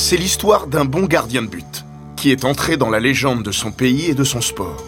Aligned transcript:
c'est 0.00 0.16
l'histoire 0.16 0.66
d'un 0.66 0.86
bon 0.86 1.04
gardien 1.04 1.42
de 1.42 1.46
but 1.46 1.84
qui 2.16 2.30
est 2.30 2.46
entré 2.46 2.78
dans 2.78 2.88
la 2.88 3.00
légende 3.00 3.42
de 3.42 3.52
son 3.52 3.70
pays 3.70 4.06
et 4.06 4.14
de 4.14 4.24
son 4.24 4.40
sport 4.40 4.82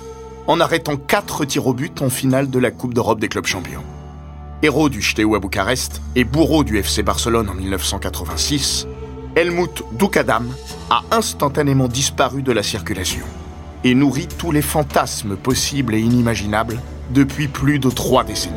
en 0.47 0.59
arrêtant 0.59 0.97
4 0.97 1.45
tirs 1.45 1.67
au 1.67 1.75
but 1.75 2.01
en 2.01 2.09
finale 2.09 2.49
de 2.49 2.59
la 2.59 2.71
Coupe 2.71 2.95
d'Europe 2.95 3.21
des 3.21 3.29
clubs 3.29 3.47
champions. 3.47 3.85
Héros 4.63 4.89
du 4.89 5.03
Steaua 5.03 5.39
Bucarest 5.39 6.01
et 6.17 6.25
bourreau 6.25 6.65
du 6.65 6.79
FC 6.79 7.03
Barcelone 7.03 7.51
en 7.51 7.55
1986, 7.55 8.87
Helmut 9.37 9.85
Dukadam 9.93 10.49
a 10.89 11.03
instantanément 11.11 11.89
disparu 11.89 12.43
de 12.43 12.53
la 12.53 12.63
circulation 12.63 13.25
et 13.85 13.95
nourrit 13.95 14.29
tous 14.39 14.51
les 14.51 14.63
fantasmes 14.63 15.37
possibles 15.37 15.95
et 15.95 16.01
inimaginables 16.01 16.81
depuis 17.11 17.49
plus 17.49 17.79
de 17.79 17.91
trois 17.91 18.25
décennies. 18.25 18.57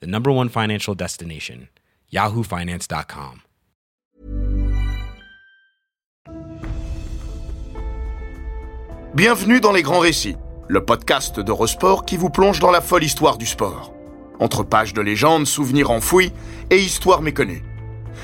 the 0.00 0.06
number 0.06 0.30
one 0.30 0.48
financial 0.48 0.94
destination, 0.94 1.68
yahoofinance.com. 2.12 3.42
Bienvenue 9.14 9.60
dans 9.60 9.72
Les 9.72 9.82
Grands 9.82 9.98
Récits, 9.98 10.36
le 10.68 10.84
podcast 10.84 11.40
d'Eurosport 11.40 12.04
qui 12.04 12.16
vous 12.16 12.30
plonge 12.30 12.60
dans 12.60 12.70
la 12.70 12.80
folle 12.80 13.04
histoire 13.04 13.36
du 13.36 13.46
sport. 13.46 13.92
Entre 14.38 14.62
pages 14.62 14.94
de 14.94 15.02
légendes, 15.02 15.46
souvenirs 15.46 15.90
enfouis 15.90 16.32
et 16.70 16.78
histoires 16.78 17.20
méconnues. 17.20 17.62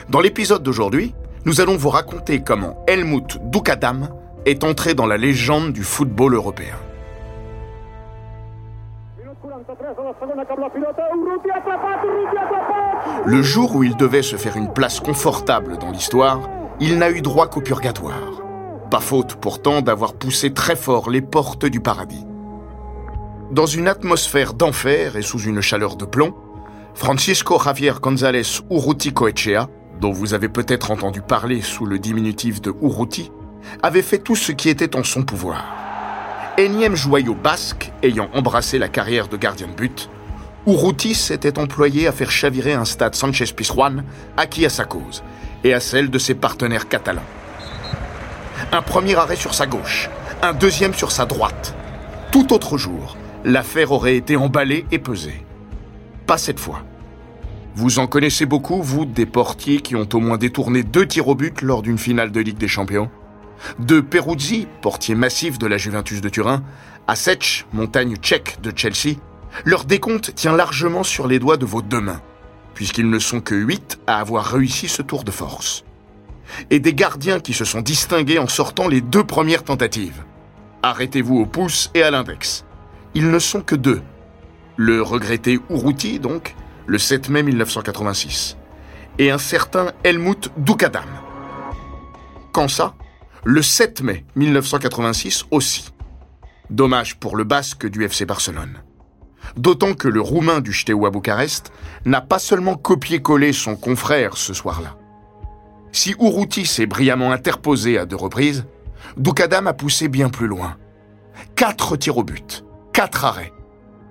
Dans 0.09 0.21
l'épisode 0.21 0.63
d'aujourd'hui, 0.63 1.13
nous 1.45 1.61
allons 1.61 1.77
vous 1.77 1.91
raconter 1.91 2.41
comment 2.41 2.83
Helmut 2.87 3.39
Dukadam 3.51 4.09
est 4.47 4.65
entré 4.65 4.95
dans 4.95 5.07
la 5.07 5.17
légende 5.17 5.73
du 5.73 5.83
football 5.83 6.35
européen. 6.35 6.77
Le 13.25 13.43
jour 13.43 13.75
où 13.75 13.83
il 13.83 13.97
devait 13.97 14.23
se 14.23 14.37
faire 14.37 14.57
une 14.57 14.73
place 14.73 15.01
confortable 15.01 15.79
dans 15.79 15.91
l'histoire, 15.91 16.49
il 16.81 16.99
n'a 16.99 17.11
eu 17.11 17.23
droit 17.23 17.49
qu'au 17.49 17.61
purgatoire. 17.61 18.43
Pas 18.91 19.01
faute 19.01 19.37
pourtant 19.37 19.83
d'avoir 19.83 20.15
poussé 20.15 20.53
très 20.53 20.77
fort 20.77 21.11
les 21.11 21.23
portes 21.23 21.67
du 21.67 21.81
paradis. 21.81 22.27
Dans 23.51 23.67
une 23.67 23.89
atmosphère 23.89 24.55
d'enfer 24.55 25.17
et 25.17 25.23
sous 25.23 25.41
une 25.41 25.61
chaleur 25.61 25.97
de 25.97 26.05
plomb, 26.05 26.35
Francisco 26.95 27.59
Javier 27.63 27.93
González 28.01 28.61
Urruti 28.71 29.13
Coechea, 29.13 29.69
dont 30.01 30.13
vous 30.13 30.35
avez 30.35 30.49
peut-être 30.49 30.91
entendu 30.91 31.21
parler 31.21 31.63
sous 31.63 31.87
le 31.87 31.99
diminutif 31.99 32.61
de 32.61 32.73
Urruti, 32.83 33.31
avait 33.83 34.03
fait 34.03 34.19
tout 34.19 34.37
ce 34.37 34.53
qui 34.53 34.69
était 34.69 34.97
en 34.97 35.05
son 35.05 35.23
pouvoir. 35.23 35.86
Énième 36.59 36.97
joyau 36.97 37.35
basque 37.35 37.93
ayant 38.03 38.31
embrassé 38.33 38.79
la 38.79 38.89
carrière 38.89 39.29
de 39.29 39.37
gardien 39.37 39.67
de 39.67 39.75
but, 39.75 40.09
Urruti 40.67 41.15
s'était 41.15 41.59
employé 41.59 42.07
à 42.07 42.13
faire 42.13 42.31
chavirer 42.31 42.73
un 42.73 42.87
stade 42.87 43.15
Sanchez 43.15 43.53
Pizjuan 43.55 44.03
acquis 44.39 44.65
à 44.65 44.71
sa 44.71 44.87
cause 44.87 45.23
et 45.65 45.75
à 45.75 45.81
celle 45.81 46.09
de 46.09 46.19
ses 46.19 46.35
partenaires 46.35 46.89
catalans. 46.89 47.21
Un 48.73 48.81
premier 48.81 49.17
arrêt 49.17 49.37
sur 49.37 49.53
sa 49.53 49.67
gauche, 49.67 50.09
un 50.41 50.55
deuxième 50.55 50.95
sur 50.95 51.13
sa 51.13 51.27
droite. 51.27 51.75
Tout 52.33 52.55
autre 52.55 52.79
jour, 52.79 53.19
l'affaire 53.45 53.93
aurait 53.93 54.17
été 54.17 54.37
emballée 54.37 54.87
et 54.91 54.99
pesée. 54.99 55.45
Pas 56.27 56.39
cette 56.39 56.59
fois. 56.59 56.81
Vous 57.75 57.99
en 57.99 58.07
connaissez 58.07 58.47
beaucoup, 58.47 58.81
vous, 58.81 59.05
des 59.05 59.27
portiers 59.27 59.83
qui 59.83 59.95
ont 59.95 60.09
au 60.11 60.21
moins 60.21 60.39
détourné 60.39 60.85
deux 60.85 61.07
tirs 61.07 61.29
au 61.29 61.35
but 61.35 61.61
lors 61.61 61.83
d'une 61.83 61.99
finale 61.99 62.33
de 62.33 62.41
Ligue 62.41 62.57
des 62.57 62.67
Champions? 62.67 63.11
De 63.79 64.01
Peruzzi, 64.01 64.67
portier 64.83 65.15
massif 65.15 65.59
de 65.59 65.67
la 65.67 65.79
Juventus 65.79 66.21
de 66.21 66.29
Turin, 66.29 66.63
à 67.07 67.17
Sech, 67.17 67.67
montagne 67.73 68.17
tchèque 68.17 68.59
de 68.63 68.73
Chelsea, 68.75 69.17
leur 69.65 69.85
décompte 69.85 70.35
tient 70.35 70.55
largement 70.55 71.03
sur 71.03 71.27
les 71.27 71.39
doigts 71.39 71.57
de 71.57 71.67
vos 71.67 71.83
deux 71.83 72.01
mains, 72.01 72.21
puisqu'ils 72.75 73.09
ne 73.09 73.19
sont 73.19 73.41
que 73.41 73.55
huit 73.55 73.99
à 74.07 74.19
avoir 74.19 74.45
réussi 74.45 74.89
ce 74.89 75.03
tour 75.03 75.25
de 75.25 75.31
force. 75.31 75.85
Et 76.71 76.79
des 76.79 76.95
gardiens 76.95 77.41
qui 77.41 77.55
se 77.55 77.65
sont 77.65 77.81
distingués 77.81 78.39
en 78.39 78.49
sortant 78.49 78.89
les 78.89 79.01
deux 79.01 79.25
premières 79.25 79.65
tentatives. 79.65 80.25
Arrêtez-vous 80.83 81.39
au 81.39 81.47
pouce 81.47 81.91
et 81.95 82.03
à 82.03 82.11
l'index. 82.11 82.65
Ils 83.15 83.31
ne 83.31 83.39
sont 83.39 83.63
que 83.63 83.75
deux. 83.75 84.03
Le 84.77 85.03
regretté 85.03 85.59
Urruti, 85.71 86.21
donc, 86.21 86.55
le 86.87 86.99
7 86.99 87.31
mai 87.31 87.43
1986, 87.43 88.57
et 89.19 89.31
un 89.31 89.39
certain 89.39 89.93
Helmut 90.05 90.51
Dukadam. 90.57 91.09
Quand 92.53 92.69
ça? 92.69 92.95
Le 93.49 93.63
7 93.63 94.03
mai 94.03 94.25
1986 94.35 95.45
aussi. 95.53 95.93
Dommage 96.69 97.15
pour 97.15 97.37
le 97.37 97.45
basque 97.45 97.87
du 97.87 98.05
FC 98.05 98.27
Barcelone. 98.27 98.83
D'autant 99.57 99.95
que 99.95 100.09
le 100.09 100.21
roumain 100.21 100.61
du 100.61 100.73
Steaua 100.73 101.11
Bucarest 101.11 101.71
n'a 102.05 102.21
pas 102.21 102.41
seulement 102.41 102.75
copié-collé 102.75 103.53
son 103.53 103.77
confrère 103.77 104.37
ce 104.37 104.53
soir-là. 104.53 104.97
Si 105.93 106.17
Urruti 106.19 106.67
s'est 106.67 106.87
brillamment 106.87 107.31
interposé 107.31 107.99
à 107.99 108.05
deux 108.05 108.17
reprises, 108.17 108.67
Dukadam 109.17 109.69
a 109.69 109.75
poussé 109.75 110.09
bien 110.09 110.29
plus 110.29 110.49
loin. 110.49 110.77
Quatre 111.55 111.97
tirs 111.97 112.17
au 112.17 112.25
but, 112.25 112.65
quatre 112.93 113.25
arrêts. 113.25 113.53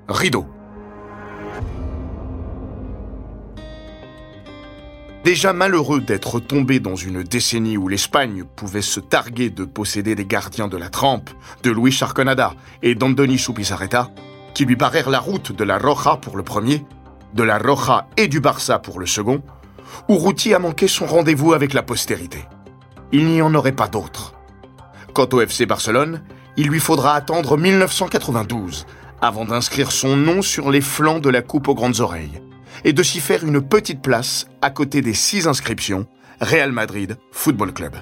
Rideau. 0.07 0.45
Déjà 5.25 5.53
malheureux 5.53 6.01
d'être 6.01 6.39
tombé 6.39 6.79
dans 6.79 6.95
une 6.95 7.23
décennie 7.23 7.77
où 7.77 7.87
l'Espagne 7.87 8.43
pouvait 8.43 8.83
se 8.83 8.99
targuer 8.99 9.49
de 9.49 9.65
posséder 9.65 10.13
des 10.13 10.27
gardiens 10.27 10.67
de 10.67 10.77
la 10.77 10.89
trempe, 10.89 11.31
de 11.63 11.71
Luis 11.71 11.91
Charconada 11.91 12.53
et 12.83 12.93
d'Andoni 12.93 13.39
Supisareta, 13.39 14.11
qui 14.53 14.65
lui 14.65 14.75
barrèrent 14.75 15.09
la 15.09 15.17
route 15.17 15.51
de 15.51 15.63
la 15.63 15.79
Roja 15.79 16.17
pour 16.17 16.37
le 16.37 16.43
premier, 16.43 16.85
de 17.33 17.41
la 17.41 17.57
Roja 17.57 18.05
et 18.17 18.27
du 18.27 18.39
Barça 18.39 18.77
pour 18.77 18.99
le 18.99 19.07
second, 19.07 19.41
Urruti 20.09 20.53
a 20.53 20.59
manqué 20.59 20.87
son 20.87 21.07
rendez-vous 21.07 21.53
avec 21.53 21.73
la 21.73 21.81
postérité. 21.81 22.45
Il 23.11 23.25
n'y 23.25 23.41
en 23.41 23.55
aurait 23.55 23.71
pas 23.71 23.87
d'autre. 23.87 24.35
Quant 25.15 25.27
au 25.33 25.41
FC 25.41 25.65
Barcelone, 25.65 26.21
il 26.55 26.67
lui 26.67 26.79
faudra 26.79 27.15
attendre 27.15 27.57
1992 27.57 28.85
avant 29.23 29.45
d'inscrire 29.45 29.91
son 29.91 30.17
nom 30.17 30.43
sur 30.43 30.69
les 30.69 30.81
flancs 30.81 31.19
de 31.19 31.29
la 31.29 31.41
Coupe 31.41 31.67
aux 31.67 31.73
grandes 31.73 31.99
oreilles 31.99 32.43
et 32.83 32.93
de 32.93 33.03
s'y 33.03 33.19
faire 33.19 33.43
une 33.43 33.61
petite 33.61 34.01
place 34.01 34.47
à 34.61 34.69
côté 34.69 35.01
des 35.01 35.13
six 35.13 35.47
inscriptions 35.47 36.07
Real 36.41 36.71
Madrid 36.71 37.17
Football 37.31 37.73
Club. 37.73 37.95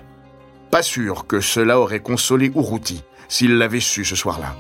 Pas 0.72 0.82
sûr 0.82 1.28
que 1.28 1.40
cela 1.40 1.80
aurait 1.80 2.00
consolé 2.00 2.52
Urruti 2.56 3.04
s'il 3.28 3.58
l'avait 3.58 3.80
su 3.80 4.04
ce 4.06 4.16
soir-là. 4.16 4.56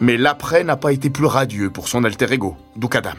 Mais 0.00 0.16
l'après 0.16 0.64
n'a 0.64 0.76
pas 0.76 0.92
été 0.92 1.10
plus 1.10 1.26
radieux 1.26 1.70
pour 1.70 1.88
son 1.88 2.04
alter 2.04 2.32
ego, 2.32 2.56
Dukadam. 2.76 3.18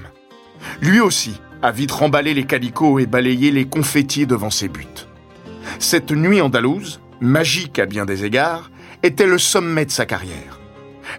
Lui 0.81 0.99
aussi 0.99 1.39
a 1.61 1.71
vite 1.71 1.91
remballé 1.91 2.33
les 2.33 2.45
calicots 2.45 2.99
et 2.99 3.05
balayé 3.05 3.51
les 3.51 3.65
confettis 3.65 4.27
devant 4.27 4.49
ses 4.49 4.67
buts. 4.67 4.85
Cette 5.79 6.11
nuit 6.11 6.41
andalouse, 6.41 6.99
magique 7.19 7.79
à 7.79 7.85
bien 7.85 8.05
des 8.05 8.25
égards, 8.25 8.71
était 9.03 9.27
le 9.27 9.37
sommet 9.37 9.85
de 9.85 9.91
sa 9.91 10.05
carrière. 10.05 10.59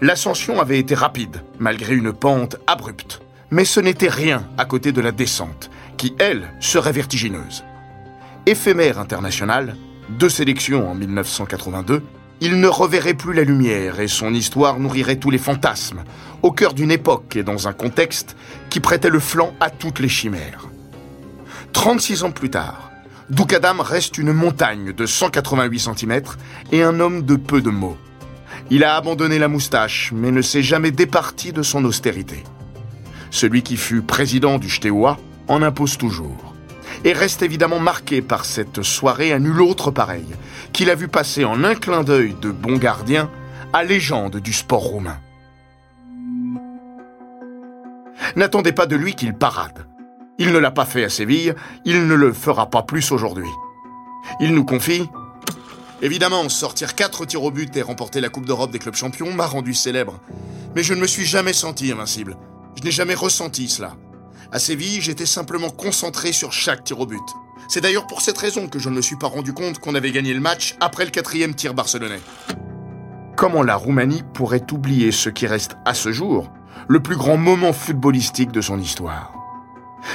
L'ascension 0.01 0.61
avait 0.61 0.79
été 0.79 0.95
rapide, 0.95 1.43
malgré 1.59 1.95
une 1.95 2.13
pente 2.13 2.57
abrupte, 2.67 3.23
mais 3.51 3.65
ce 3.65 3.81
n'était 3.81 4.09
rien 4.09 4.49
à 4.59 4.65
côté 4.65 4.93
de 4.93 5.01
la 5.01 5.13
descente, 5.13 5.71
qui, 5.97 6.15
elle, 6.19 6.53
serait 6.61 6.93
vertigineuse. 6.93 7.65
Éphémère 8.47 8.99
international, 8.99 9.77
deux 10.09 10.29
sélections 10.29 10.91
en 10.91 10.95
1982, 10.95 12.03
il 12.41 12.61
ne 12.61 12.69
reverrait 12.69 13.15
plus 13.15 13.33
la 13.33 13.45
lumière 13.45 14.01
et 14.01 14.09
son 14.09 14.35
histoire 14.35 14.79
nourrirait 14.79 15.17
tous 15.17 15.31
les 15.31 15.39
fantasmes, 15.39 16.05
au 16.43 16.53
cœur 16.53 16.75
d'une 16.75 16.91
époque 16.91 17.37
et 17.37 17.43
dans 17.43 17.67
un 17.67 17.73
contexte 17.73 18.37
qui 18.69 18.81
prêtait 18.81 19.09
le 19.09 19.21
flanc 19.21 19.55
à 19.59 19.71
toutes 19.71 20.01
les 20.01 20.09
chimères. 20.09 20.69
36 21.73 22.25
ans 22.25 22.31
plus 22.31 22.51
tard, 22.51 22.91
Dukadam 23.31 23.81
reste 23.81 24.19
une 24.19 24.33
montagne 24.33 24.93
de 24.93 25.07
188 25.07 25.79
cm 25.79 26.21
et 26.73 26.83
un 26.83 27.01
homme 27.01 27.23
de 27.23 27.37
peu 27.37 27.61
de 27.61 27.71
mots. 27.71 27.97
Il 28.71 28.85
a 28.85 28.97
abandonné 28.97 29.39
la 29.39 29.49
moustache, 29.49 30.13
mais 30.15 30.31
ne 30.31 30.43
s'est 30.43 30.63
jamais 30.63 30.91
départi 30.91 31.53
de 31.53 31.63
son 31.63 31.85
austérité. 31.85 32.45
Celui 33.37 33.63
qui 33.63 33.77
fut 33.77 34.01
président 34.01 34.57
du 34.57 34.71
Steaua 34.71 35.19
en 35.47 35.61
impose 35.61 35.99
toujours. 35.99 36.55
Et 37.05 37.13
reste 37.13 37.43
évidemment 37.43 37.79
marqué 37.79 38.23
par 38.23 38.47
cette 38.47 38.81
soirée 38.81 39.31
à 39.31 39.39
nul 39.39 39.61
autre 39.61 39.91
pareil, 39.91 40.25
qu'il 40.73 40.89
a 40.89 40.95
vu 40.95 41.07
passer 41.07 41.45
en 41.45 41.63
un 41.63 41.75
clin 41.75 42.03
d'œil 42.03 42.35
de 42.41 42.51
bon 42.51 42.79
gardien 42.79 43.31
à 43.75 43.85
légende 43.85 44.37
du 44.37 44.55
sport 44.55 44.85
roumain. 44.85 45.19
N'attendez 48.37 48.73
pas 48.73 48.87
de 48.87 48.97
lui 48.97 49.15
qu'il 49.15 49.35
parade. 49.35 49.87
Il 50.39 50.51
ne 50.51 50.59
l'a 50.59 50.71
pas 50.71 50.87
fait 50.87 51.05
à 51.05 51.11
Séville, 51.11 51.55
il 51.85 52.07
ne 52.07 52.15
le 52.15 52.33
fera 52.33 52.71
pas 52.71 52.85
plus 52.85 53.13
aujourd'hui. 53.13 53.51
Il 54.41 54.55
nous 54.55 54.65
confie 54.65 55.11
Évidemment, 56.01 56.49
sortir 56.49 56.95
4 56.95 57.27
tirs 57.27 57.45
au 57.45 57.51
but 57.51 57.77
et 57.77 57.83
remporter 57.83 58.23
la 58.23 58.31
Coupe 58.31 58.47
d'Europe 58.47 58.71
des 58.71 58.79
clubs 58.79 58.95
champions 58.95 59.35
m'a 59.35 59.47
rendu 59.47 59.75
célèbre. 59.75 60.21
Mais 60.75 60.83
je 60.83 60.95
ne 60.95 61.01
me 61.03 61.07
suis 61.07 61.27
jamais 61.27 61.53
senti 61.53 61.93
invincible. 61.93 62.39
N'ai 62.87 62.93
jamais 62.93 63.17
ressenti 63.17 63.67
cela. 63.67 63.97
À 64.53 64.61
Séville, 64.61 65.01
j'étais 65.01 65.27
simplement 65.27 65.71
concentré 65.71 66.31
sur 66.31 66.53
chaque 66.53 66.85
tir 66.85 67.01
au 67.01 67.07
but. 67.07 67.19
C'est 67.67 67.81
d'ailleurs 67.81 68.07
pour 68.07 68.21
cette 68.21 68.39
raison 68.39 68.69
que 68.69 68.79
je 68.79 68.89
ne 68.89 68.95
me 68.95 69.03
suis 69.03 69.17
pas 69.17 69.27
rendu 69.27 69.53
compte 69.53 69.81
qu'on 69.81 69.97
avait 69.97 70.13
gagné 70.13 70.33
le 70.33 70.39
match 70.39 70.77
après 70.79 71.05
le 71.05 71.11
quatrième 71.11 71.57
tir 71.57 71.75
barcelonais. 71.75 72.21
Comment 73.37 73.65
la 73.65 73.75
Roumanie 73.75 74.23
pourrait 74.35 74.73
oublier 74.73 75.11
ce 75.11 75.31
qui 75.31 75.49
reste 75.49 75.77
à 75.85 75.95
ce 75.95 76.13
jour 76.13 76.49
le 76.87 77.01
plus 77.01 77.17
grand 77.17 77.37
moment 77.37 77.73
footballistique 77.73 78.53
de 78.53 78.61
son 78.61 78.79
histoire? 78.79 79.33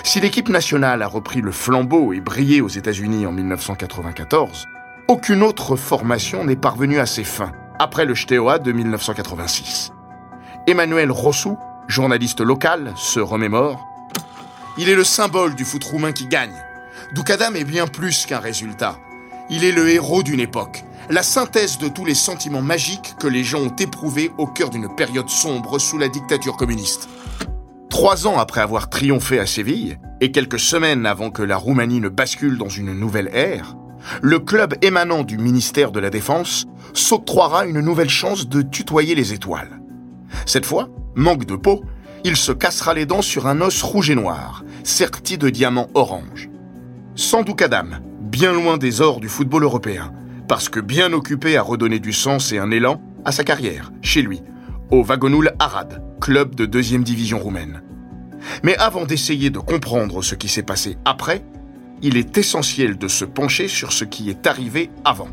Si 0.06 0.22
l'équipe 0.22 0.48
nationale 0.48 1.02
a 1.02 1.08
repris 1.08 1.42
le 1.42 1.52
flambeau 1.52 2.14
et 2.14 2.22
brillé 2.22 2.62
aux 2.62 2.70
États-Unis 2.70 3.26
en 3.26 3.34
1994, 3.34 4.66
aucune 5.10 5.44
autre 5.44 5.76
formation 5.76 6.46
n'est 6.46 6.56
parvenue 6.56 7.00
à 7.00 7.06
ses 7.06 7.26
fins 7.26 7.52
après 7.80 8.06
le 8.06 8.16
Steaua 8.16 8.60
de 8.60 8.72
1986. 8.72 9.92
Emmanuel 10.68 11.12
Rossou, 11.12 11.58
journaliste 11.88 12.42
local, 12.42 12.94
se 12.96 13.20
remémore 13.20 13.86
Il 14.78 14.90
est 14.90 14.96
le 14.96 15.04
symbole 15.04 15.56
du 15.56 15.66
foot 15.66 15.84
roumain 15.84 16.12
qui 16.12 16.28
gagne. 16.28 16.56
Doukadam 17.14 17.56
est 17.56 17.64
bien 17.64 17.88
plus 17.88 18.26
qu'un 18.26 18.40
résultat. 18.40 18.98
Il 19.50 19.64
est 19.64 19.72
le 19.72 19.90
héros 19.90 20.24
d'une 20.24 20.40
époque, 20.40 20.84
la 21.10 21.24
synthèse 21.24 21.78
de 21.78 21.90
tous 21.90 22.06
les 22.06 22.16
sentiments 22.16 22.62
magiques 22.62 23.16
que 23.20 23.28
les 23.28 23.44
gens 23.44 23.62
ont 23.62 23.76
éprouvés 23.76 24.32
au 24.38 24.48
cœur 24.48 24.70
d'une 24.70 24.96
période 24.96 25.30
sombre 25.30 25.78
sous 25.78 25.98
la 25.98 26.08
dictature 26.08 26.56
communiste. 26.56 27.10
Trois 27.90 28.28
ans 28.28 28.40
après 28.40 28.62
avoir 28.62 28.90
triomphé 28.90 29.38
à 29.40 29.46
Séville, 29.46 30.00
et 30.22 30.32
quelques 30.32 30.60
semaines 30.60 31.06
avant 31.06 31.32
que 31.32 31.44
la 31.44 31.58
Roumanie 31.58 32.00
ne 32.00 32.08
bascule 32.08 32.58
dans 32.58 32.70
une 32.70 32.94
nouvelle 32.94 33.30
ère, 33.34 33.76
le 34.22 34.40
club 34.40 34.76
émanant 34.82 35.24
du 35.24 35.38
ministère 35.38 35.92
de 35.92 36.00
la 36.00 36.10
Défense 36.10 36.66
s'octroiera 36.94 37.66
une 37.66 37.82
nouvelle 37.82 38.10
chance 38.10 38.48
de 38.48 38.62
tutoyer 38.62 39.16
les 39.16 39.34
étoiles. 39.34 39.82
Cette 40.46 40.66
fois, 40.66 40.90
manque 41.16 41.46
de 41.46 41.56
peau, 41.56 41.84
il 42.24 42.36
se 42.36 42.52
cassera 42.52 42.94
les 42.94 43.06
dents 43.06 43.22
sur 43.22 43.48
un 43.48 43.62
os 43.62 43.82
rouge 43.82 44.10
et 44.10 44.16
noir, 44.16 44.64
serti 44.84 45.38
de 45.38 45.50
diamants 45.50 45.90
orange. 45.94 46.50
Sans 47.16 47.44
Doukadam, 47.44 48.00
bien 48.22 48.54
loin 48.54 48.78
des 48.78 49.02
ors 49.02 49.20
du 49.20 49.28
football 49.28 49.64
européen, 49.64 50.14
parce 50.48 50.70
que 50.70 50.80
bien 50.80 51.14
occupé 51.14 51.58
à 51.58 51.62
redonner 51.62 52.00
du 52.00 52.14
sens 52.14 52.52
et 52.52 52.58
un 52.58 52.72
élan 52.72 53.02
à 53.26 53.32
sa 53.32 53.44
carrière, 53.44 53.92
chez 54.02 54.22
lui, 54.22 54.42
au 54.90 55.04
Vagonoul 55.04 55.54
Arad, 55.60 56.04
club 56.20 56.56
de 56.56 56.66
deuxième 56.66 57.04
division 57.04 57.40
roumaine. 57.40 57.82
Mais 58.64 58.78
avant 58.78 59.06
d'essayer 59.06 59.50
de 59.50 59.60
comprendre 59.60 60.22
ce 60.22 60.36
qui 60.36 60.48
s'est 60.48 60.64
passé 60.64 60.98
après, 61.06 61.44
il 62.02 62.18
est 62.18 62.38
essentiel 62.38 62.98
de 62.98 63.08
se 63.08 63.26
pencher 63.26 63.68
sur 63.68 63.94
ce 63.94 64.06
qui 64.06 64.30
est 64.30 64.48
arrivé 64.48 64.90
avant. 65.06 65.30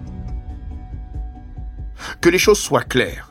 Que 2.20 2.28
les 2.28 2.38
choses 2.38 2.58
soient 2.58 2.82
claires, 2.82 3.27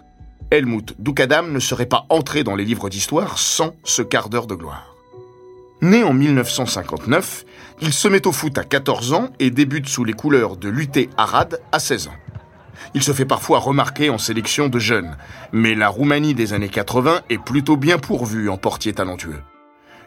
Helmut 0.49 0.95
Doukadam 0.97 1.51
ne 1.51 1.59
serait 1.59 1.87
pas 1.87 2.05
entré 2.09 2.43
dans 2.43 2.55
les 2.55 2.63
livres 2.63 2.89
d'histoire 2.89 3.37
sans 3.37 3.75
ce 3.83 4.01
quart 4.01 4.29
d'heure 4.29 4.47
de 4.47 4.55
gloire. 4.55 4.95
Né 5.81 6.03
en 6.03 6.13
1959, 6.13 7.43
il 7.81 7.91
se 7.91 8.07
met 8.07 8.25
au 8.25 8.31
foot 8.31 8.57
à 8.57 8.63
14 8.63 9.13
ans 9.13 9.29
et 9.39 9.51
débute 9.51 9.89
sous 9.89 10.05
les 10.05 10.13
couleurs 10.13 10.55
de 10.55 10.69
l'UT 10.69 11.09
Arad 11.17 11.59
à 11.71 11.79
16 11.79 12.07
ans. 12.07 12.15
Il 12.93 13.03
se 13.03 13.11
fait 13.11 13.25
parfois 13.25 13.59
remarquer 13.59 14.09
en 14.09 14.17
sélection 14.17 14.69
de 14.69 14.79
jeunes, 14.79 15.17
mais 15.51 15.75
la 15.75 15.89
Roumanie 15.89 16.33
des 16.33 16.53
années 16.53 16.69
80 16.69 17.21
est 17.29 17.43
plutôt 17.43 17.75
bien 17.75 17.97
pourvue 17.97 18.49
en 18.49 18.57
portier 18.57 18.93
talentueux. 18.93 19.41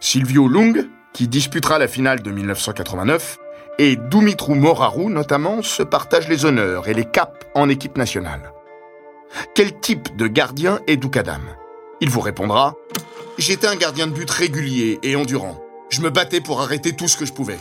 Silvio 0.00 0.48
Lung, 0.48 0.88
qui 1.12 1.28
disputera 1.28 1.78
la 1.78 1.87
finale 1.87 2.22
de 2.22 2.31
1989, 2.31 3.38
et 3.78 3.96
Dumitru 3.96 4.54
Moraru 4.54 5.06
notamment 5.06 5.62
se 5.62 5.82
partagent 5.82 6.28
les 6.28 6.46
honneurs 6.46 6.88
et 6.88 6.94
les 6.94 7.04
caps 7.04 7.46
en 7.54 7.69
équipe 7.69 7.98
nationale. 7.98 8.52
Quel 9.54 9.78
type 9.78 10.16
de 10.16 10.26
gardien 10.26 10.80
est 10.86 10.96
Doukadam 10.96 11.42
Il 12.00 12.10
vous 12.10 12.20
répondra 12.20 12.74
J'étais 13.38 13.66
un 13.66 13.76
gardien 13.76 14.06
de 14.06 14.12
but 14.12 14.30
régulier 14.30 14.98
et 15.02 15.16
endurant. 15.16 15.60
Je 15.88 16.02
me 16.02 16.10
battais 16.10 16.40
pour 16.40 16.60
arrêter 16.60 16.94
tout 16.94 17.08
ce 17.08 17.16
que 17.16 17.24
je 17.24 17.32
pouvais. 17.32 17.58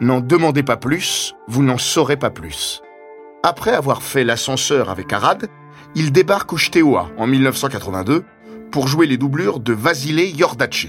N'en 0.00 0.20
demandez 0.20 0.62
pas 0.62 0.76
plus, 0.76 1.34
vous 1.48 1.62
n'en 1.62 1.78
saurez 1.78 2.16
pas 2.16 2.30
plus. 2.30 2.82
Après 3.42 3.72
avoir 3.72 4.02
fait 4.02 4.24
l'ascenseur 4.24 4.90
avec 4.90 5.12
Arad, 5.12 5.48
il 5.94 6.12
débarque 6.12 6.52
au 6.52 6.58
Steaua 6.58 7.10
en 7.18 7.26
1982 7.26 8.24
pour 8.70 8.88
jouer 8.88 9.06
les 9.06 9.16
doublures 9.16 9.60
de 9.60 9.72
Vasile 9.72 10.36
Jordache. 10.36 10.88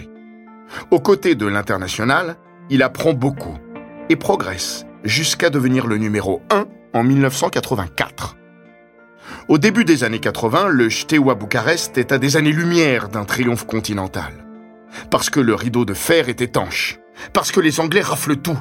Aux 0.89 0.99
côtés 0.99 1.35
de 1.35 1.45
l'international, 1.45 2.37
il 2.69 2.81
apprend 2.81 3.13
beaucoup 3.13 3.57
et 4.09 4.15
progresse 4.15 4.85
jusqu'à 5.03 5.49
devenir 5.49 5.85
le 5.85 5.97
numéro 5.97 6.41
1 6.49 6.65
en 6.93 7.03
1984. 7.03 8.37
Au 9.49 9.57
début 9.57 9.83
des 9.83 10.05
années 10.05 10.19
80, 10.19 10.69
le 10.69 10.89
Steaua 10.89 11.35
Bucarest 11.35 11.97
est 11.97 12.13
à 12.13 12.17
des 12.17 12.37
années-lumière 12.37 13.09
d'un 13.09 13.25
triomphe 13.25 13.65
continental. 13.65 14.31
Parce 15.09 15.29
que 15.29 15.41
le 15.41 15.53
rideau 15.53 15.83
de 15.83 15.93
fer 15.93 16.29
est 16.29 16.41
étanche. 16.41 16.97
Parce 17.33 17.51
que 17.51 17.59
les 17.59 17.81
Anglais 17.81 18.01
raflent 18.01 18.37
tout. 18.37 18.57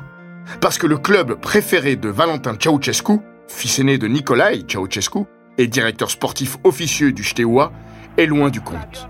Parce 0.61 0.79
que 0.79 0.89
le 0.89 0.99
club 0.99 1.35
préféré 1.35 1.95
de 1.95 2.09
Valentin 2.09 2.57
Ceausescu, 2.59 3.21
fils 3.47 3.79
aîné 3.79 3.97
de 3.97 4.09
Nicolae 4.09 4.65
Ceausescu, 4.67 5.21
et 5.57 5.69
directeur 5.69 6.11
sportif 6.11 6.57
officieux 6.65 7.13
du 7.13 7.23
Steaua, 7.23 7.73
est 8.17 8.27
loin 8.27 8.51
du 8.51 8.61
compte. 8.61 9.09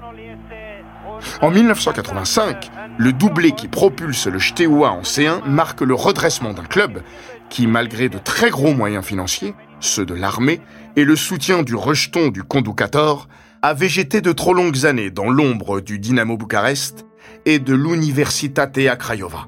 En 1.41 1.51
1985, 1.51 2.71
le 2.99 3.13
doublé 3.15 3.53
qui 3.53 3.69
propulse 3.69 4.27
le 4.27 4.41
Steaua 4.41 4.91
en 4.91 5.03
C1 5.03 5.47
marque 5.47 5.81
le 5.81 5.95
redressement 5.95 6.53
d'un 6.53 6.65
club 6.65 7.03
qui, 7.49 7.67
malgré 7.67 8.11
de 8.11 8.19
très 8.19 8.51
gros 8.51 8.75
moyens 8.75 9.05
financiers, 9.05 9.55
ceux 9.83 10.07
de 10.07 10.15
l'armée, 10.15 10.61
et 10.97 11.05
le 11.05 11.17
soutien 11.17 11.63
du 11.63 11.75
rejeton 11.75 12.29
du 12.29 12.43
conducator, 12.43 13.29
a 13.63 13.75
végété 13.75 14.21
de 14.21 14.33
trop 14.33 14.55
longues 14.55 14.87
années 14.87 15.11
dans 15.11 15.31
l'ombre 15.31 15.81
du 15.81 15.99
Dynamo 15.99 16.37
Bucarest 16.37 17.07
et 17.45 17.59
de 17.59 17.75
l'Universitatea 17.75 18.97
Craiova. 18.97 19.47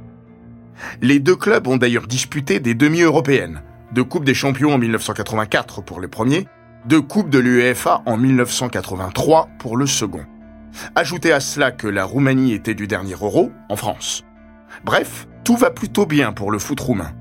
Les 1.00 1.18
deux 1.18 1.36
clubs 1.36 1.66
ont 1.66 1.76
d'ailleurs 1.76 2.06
disputé 2.06 2.60
des 2.60 2.74
demi-européennes, 2.74 3.62
de 3.92 4.02
Coupe 4.02 4.24
des 4.24 4.34
Champions 4.34 4.74
en 4.74 4.78
1984 4.78 5.82
pour 5.82 6.00
le 6.00 6.08
premier, 6.08 6.46
de 6.86 6.98
Coupe 6.98 7.30
de 7.30 7.38
l'UEFA 7.38 8.02
en 8.06 8.16
1983 8.16 9.48
pour 9.58 9.76
le 9.76 9.86
second. 9.86 10.24
Ajoutez 10.94 11.32
à 11.32 11.40
cela 11.40 11.70
que 11.70 11.86
la 11.86 12.04
Roumanie 12.04 12.52
était 12.52 12.74
du 12.74 12.86
dernier 12.86 13.14
euro 13.14 13.52
en 13.68 13.76
France. 13.76 14.24
Bref, 14.84 15.28
tout 15.44 15.56
va 15.56 15.70
plutôt 15.70 16.06
bien 16.06 16.32
pour 16.32 16.50
le 16.50 16.58
foot 16.58 16.80
roumain, 16.80 17.12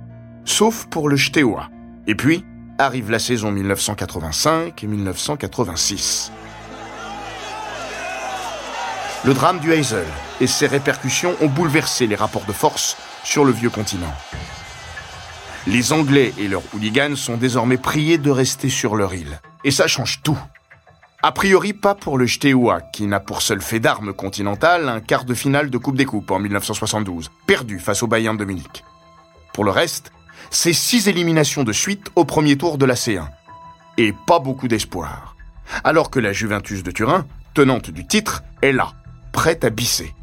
sauf 0.45 0.85
pour 0.87 1.07
le 1.07 1.17
Steaua. 1.17 1.69
Et 2.07 2.15
puis, 2.15 2.43
arrive 2.85 3.09
la 3.09 3.19
saison 3.19 3.51
1985 3.51 4.83
et 4.83 4.87
1986. 4.87 6.31
Le 9.25 9.33
drame 9.33 9.59
du 9.59 9.71
Heysel 9.71 10.05
et 10.41 10.47
ses 10.47 10.67
répercussions 10.67 11.35
ont 11.41 11.47
bouleversé 11.47 12.07
les 12.07 12.15
rapports 12.15 12.45
de 12.45 12.51
force 12.51 12.97
sur 13.23 13.45
le 13.45 13.51
vieux 13.51 13.69
continent. 13.69 14.13
Les 15.65 15.93
Anglais 15.93 16.33
et 16.37 16.49
leurs 16.49 16.63
hooligans 16.73 17.15
sont 17.15 17.37
désormais 17.37 17.77
priés 17.77 18.17
de 18.17 18.29
rester 18.29 18.69
sur 18.69 18.95
leur 18.95 19.13
île. 19.13 19.39
Et 19.63 19.71
ça 19.71 19.87
change 19.87 20.21
tout. 20.21 20.37
A 21.21 21.31
priori 21.31 21.71
pas 21.71 21.95
pour 21.95 22.17
le 22.17 22.27
Steaua, 22.27 22.81
qui 22.81 23.07
n'a 23.07 23.21
pour 23.21 23.41
seul 23.41 23.61
fait 23.61 23.79
d'armes 23.79 24.11
continentales 24.11 24.89
un 24.89 24.99
quart 24.99 25.23
de 25.23 25.33
finale 25.33 25.69
de 25.69 25.77
Coupe 25.77 25.95
des 25.95 26.03
Coupes 26.03 26.31
en 26.31 26.39
1972, 26.39 27.31
perdu 27.47 27.79
face 27.79 28.03
au 28.03 28.07
Bayern 28.07 28.35
de 28.35 28.43
Munich. 28.43 28.83
Pour 29.53 29.63
le 29.63 29.71
reste, 29.71 30.11
c'est 30.53 30.73
six 30.73 31.07
éliminations 31.07 31.63
de 31.63 31.73
suite 31.73 32.07
au 32.15 32.25
premier 32.25 32.57
tour 32.57 32.77
de 32.77 32.85
la 32.85 32.93
C1. 32.95 33.25
Et 33.97 34.13
pas 34.25 34.39
beaucoup 34.39 34.67
d'espoir. 34.67 35.35
Alors 35.83 36.09
que 36.09 36.19
la 36.19 36.33
Juventus 36.33 36.83
de 36.83 36.91
Turin, 36.91 37.25
tenante 37.53 37.89
du 37.89 38.07
titre, 38.07 38.43
est 38.61 38.71
là, 38.71 38.93
prête 39.31 39.65
à 39.65 39.69
bisser. 39.69 40.13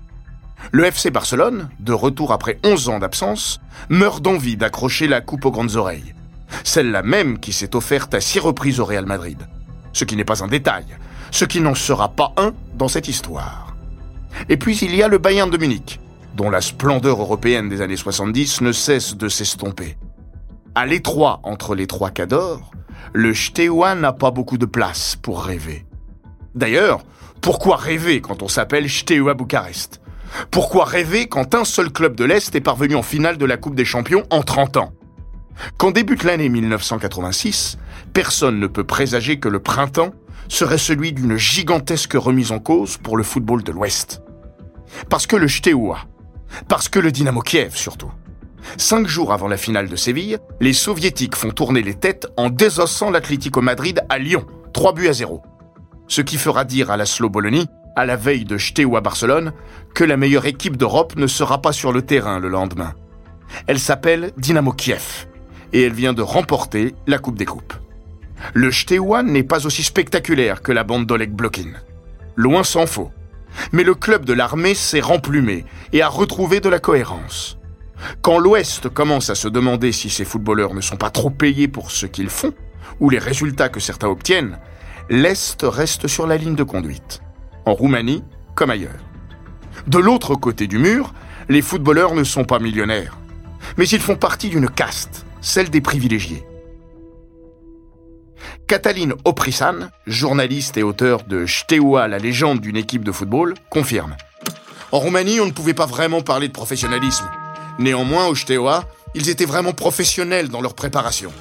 Le 0.72 0.84
FC 0.84 1.10
Barcelone, 1.10 1.68
de 1.80 1.92
retour 1.92 2.32
après 2.32 2.58
11 2.64 2.88
ans 2.88 2.98
d'absence, 2.98 3.60
meurt 3.88 4.22
d'envie 4.22 4.56
d'accrocher 4.56 5.06
la 5.08 5.20
coupe 5.20 5.44
aux 5.44 5.50
grandes 5.50 5.76
oreilles. 5.76 6.14
Celle-là 6.64 7.02
même 7.02 7.38
qui 7.38 7.52
s'est 7.52 7.76
offerte 7.76 8.14
à 8.14 8.20
six 8.20 8.38
reprises 8.38 8.80
au 8.80 8.84
Real 8.84 9.06
Madrid 9.06 9.38
ce 9.92 10.04
qui 10.04 10.16
n'est 10.16 10.24
pas 10.24 10.42
un 10.42 10.48
détail, 10.48 10.86
ce 11.30 11.44
qui 11.44 11.60
n'en 11.60 11.74
sera 11.74 12.08
pas 12.08 12.32
un 12.36 12.52
dans 12.74 12.88
cette 12.88 13.08
histoire. 13.08 13.74
Et 14.48 14.56
puis 14.56 14.76
il 14.78 14.94
y 14.94 15.02
a 15.02 15.08
le 15.08 15.18
Bayern 15.18 15.50
de 15.50 15.58
Munich, 15.58 16.00
dont 16.36 16.50
la 16.50 16.60
splendeur 16.60 17.20
européenne 17.20 17.68
des 17.68 17.80
années 17.80 17.96
70 17.96 18.60
ne 18.60 18.72
cesse 18.72 19.16
de 19.16 19.28
s'estomper. 19.28 19.96
À 20.76 20.86
l'étroit 20.86 21.40
entre 21.42 21.74
les 21.74 21.88
trois 21.88 22.10
cadors, 22.10 22.70
le 23.12 23.34
Steaua 23.34 23.96
n'a 23.96 24.12
pas 24.12 24.30
beaucoup 24.30 24.56
de 24.56 24.66
place 24.66 25.16
pour 25.20 25.42
rêver. 25.42 25.84
D'ailleurs, 26.54 27.00
pourquoi 27.40 27.76
rêver 27.76 28.20
quand 28.20 28.42
on 28.42 28.48
s'appelle 28.48 28.88
Steaua 28.88 29.34
Bucarest? 29.34 30.00
Pourquoi 30.52 30.84
rêver 30.84 31.26
quand 31.26 31.56
un 31.56 31.64
seul 31.64 31.90
club 31.90 32.14
de 32.14 32.24
l'Est 32.24 32.54
est 32.54 32.60
parvenu 32.60 32.94
en 32.94 33.02
finale 33.02 33.36
de 33.36 33.46
la 33.46 33.56
Coupe 33.56 33.74
des 33.74 33.84
Champions 33.84 34.22
en 34.30 34.42
30 34.42 34.76
ans? 34.76 34.92
Quand 35.76 35.90
débute 35.90 36.22
l'année 36.22 36.48
1986, 36.48 37.76
personne 38.12 38.60
ne 38.60 38.68
peut 38.68 38.84
présager 38.84 39.40
que 39.40 39.48
le 39.48 39.58
printemps 39.58 40.12
serait 40.48 40.78
celui 40.78 41.12
d'une 41.12 41.36
gigantesque 41.36 42.14
remise 42.14 42.52
en 42.52 42.60
cause 42.60 42.96
pour 42.96 43.16
le 43.16 43.24
football 43.24 43.64
de 43.64 43.72
l'Ouest. 43.72 44.22
Parce 45.08 45.26
que 45.26 45.36
le 45.36 45.48
Steaua, 45.48 45.98
parce 46.68 46.88
que 46.88 47.00
le 47.00 47.10
Dynamo 47.10 47.40
Kiev 47.40 47.74
surtout. 47.74 48.12
Cinq 48.76 49.06
jours 49.06 49.32
avant 49.32 49.48
la 49.48 49.56
finale 49.56 49.88
de 49.88 49.96
Séville, 49.96 50.38
les 50.60 50.72
soviétiques 50.72 51.36
font 51.36 51.50
tourner 51.50 51.82
les 51.82 51.94
têtes 51.94 52.26
en 52.36 52.50
désossant 52.50 53.10
l'Atlético 53.10 53.60
Madrid 53.60 54.00
à 54.08 54.18
Lyon, 54.18 54.46
3 54.72 54.92
buts 54.94 55.08
à 55.08 55.12
0. 55.12 55.42
Ce 56.08 56.20
qui 56.20 56.36
fera 56.36 56.64
dire 56.64 56.90
à 56.90 56.96
la 56.96 57.04
Bologna, 57.20 57.64
à 57.96 58.06
la 58.06 58.16
veille 58.16 58.44
de 58.44 58.58
Steaua 58.58 59.00
Barcelone, 59.00 59.52
que 59.94 60.04
la 60.04 60.16
meilleure 60.16 60.46
équipe 60.46 60.76
d'Europe 60.76 61.16
ne 61.16 61.26
sera 61.26 61.60
pas 61.62 61.72
sur 61.72 61.92
le 61.92 62.02
terrain 62.02 62.40
le 62.40 62.48
lendemain. 62.48 62.94
Elle 63.66 63.78
s'appelle 63.78 64.32
Dynamo 64.36 64.72
Kiev 64.72 65.26
et 65.72 65.82
elle 65.82 65.92
vient 65.92 66.12
de 66.12 66.22
remporter 66.22 66.94
la 67.06 67.18
Coupe 67.18 67.38
des 67.38 67.46
Coupes. 67.46 67.74
Le 68.54 68.72
Steaua 68.72 69.22
n'est 69.22 69.42
pas 69.42 69.66
aussi 69.66 69.82
spectaculaire 69.82 70.62
que 70.62 70.72
la 70.72 70.84
bande 70.84 71.06
d'Oleg 71.06 71.30
Blokin. 71.30 71.72
Loin 72.36 72.64
s'en 72.64 72.86
faut. 72.86 73.10
Mais 73.72 73.84
le 73.84 73.94
club 73.94 74.24
de 74.24 74.32
l'armée 74.32 74.74
s'est 74.74 75.00
remplumé 75.00 75.64
et 75.92 76.02
a 76.02 76.08
retrouvé 76.08 76.60
de 76.60 76.68
la 76.68 76.78
cohérence. 76.78 77.59
Quand 78.22 78.38
l'Ouest 78.38 78.88
commence 78.88 79.30
à 79.30 79.34
se 79.34 79.48
demander 79.48 79.92
si 79.92 80.10
ces 80.10 80.24
footballeurs 80.24 80.74
ne 80.74 80.80
sont 80.80 80.96
pas 80.96 81.10
trop 81.10 81.30
payés 81.30 81.68
pour 81.68 81.90
ce 81.90 82.06
qu'ils 82.06 82.30
font, 82.30 82.54
ou 82.98 83.10
les 83.10 83.18
résultats 83.18 83.68
que 83.68 83.80
certains 83.80 84.08
obtiennent, 84.08 84.58
l'Est 85.08 85.58
reste 85.62 86.06
sur 86.06 86.26
la 86.26 86.36
ligne 86.36 86.54
de 86.54 86.62
conduite, 86.62 87.20
en 87.66 87.74
Roumanie 87.74 88.24
comme 88.54 88.70
ailleurs. 88.70 89.00
De 89.86 89.98
l'autre 89.98 90.34
côté 90.34 90.66
du 90.66 90.78
mur, 90.78 91.14
les 91.48 91.62
footballeurs 91.62 92.14
ne 92.14 92.24
sont 92.24 92.44
pas 92.44 92.58
millionnaires, 92.58 93.18
mais 93.76 93.88
ils 93.88 94.00
font 94.00 94.16
partie 94.16 94.48
d'une 94.48 94.68
caste, 94.68 95.24
celle 95.40 95.70
des 95.70 95.80
privilégiés. 95.80 96.44
Cataline 98.66 99.14
Oprisan, 99.24 99.90
journaliste 100.06 100.76
et 100.76 100.82
auteur 100.82 101.24
de 101.24 101.44
Steaua, 101.46 102.06
la 102.06 102.18
légende 102.18 102.60
d'une 102.60 102.76
équipe 102.76 103.02
de 103.02 103.12
football, 103.12 103.54
confirme. 103.68 104.14
En 104.92 104.98
Roumanie, 104.98 105.40
on 105.40 105.46
ne 105.46 105.50
pouvait 105.50 105.74
pas 105.74 105.86
vraiment 105.86 106.20
parler 106.20 106.48
de 106.48 106.52
professionnalisme. 106.52 107.28
Néanmoins, 107.80 108.26
au 108.26 108.34
Steaua, 108.34 108.84
ils 109.14 109.30
étaient 109.30 109.46
vraiment 109.46 109.72
professionnels 109.72 110.50
dans 110.50 110.60
leur 110.60 110.74
préparation. 110.74 111.32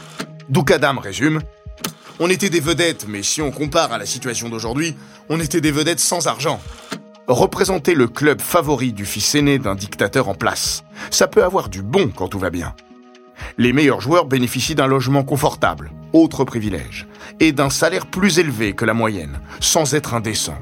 Doukadam 0.48 0.98
résume 0.98 1.42
On 2.18 2.30
était 2.30 2.50
des 2.50 2.62
vedettes, 2.62 3.06
mais 3.10 3.24
si 3.24 3.42
on 3.42 3.52
compare 3.52 3.92
à 3.92 3.98
la 3.98 4.06
situation 4.06 4.48
d'aujourd'hui, 4.48 4.96
on 5.28 5.42
était 5.42 5.60
des 5.60 5.74
vedettes 5.74 6.00
sans 6.00 6.28
argent. 6.28 6.62
Représenter 7.28 7.94
le 7.94 8.08
club 8.08 8.40
favori 8.40 8.94
du 8.94 9.06
fils 9.06 9.36
aîné 9.36 9.60
d'un 9.60 9.76
dictateur 9.76 10.30
en 10.30 10.34
place, 10.34 10.86
ça 11.12 11.28
peut 11.28 11.44
avoir 11.44 11.68
du 11.68 11.82
bon 11.82 12.08
quand 12.08 12.30
tout 12.30 12.40
va 12.40 12.50
bien. 12.50 12.74
Les 13.58 13.74
meilleurs 13.74 14.00
joueurs 14.00 14.26
bénéficient 14.26 14.76
d'un 14.76 14.88
logement 14.88 15.26
confortable, 15.26 15.92
autre 16.14 16.46
privilège, 16.46 17.06
et 17.42 17.52
d'un 17.52 17.70
salaire 17.70 18.06
plus 18.06 18.40
élevé 18.40 18.74
que 18.74 18.86
la 18.86 18.94
moyenne, 18.94 19.42
sans 19.60 19.94
être 19.94 20.14
indécent. 20.14 20.58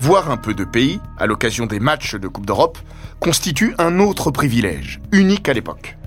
Voir 0.00 0.30
un 0.30 0.38
peu 0.38 0.54
de 0.54 0.64
pays, 0.64 0.98
à 1.18 1.26
l'occasion 1.26 1.66
des 1.66 1.78
matchs 1.78 2.14
de 2.14 2.26
Coupe 2.26 2.46
d'Europe, 2.46 2.78
constitue 3.20 3.74
un 3.76 4.00
autre 4.00 4.30
privilège, 4.30 5.00
unique 5.12 5.48
à 5.48 5.52
l'époque. 5.52 5.98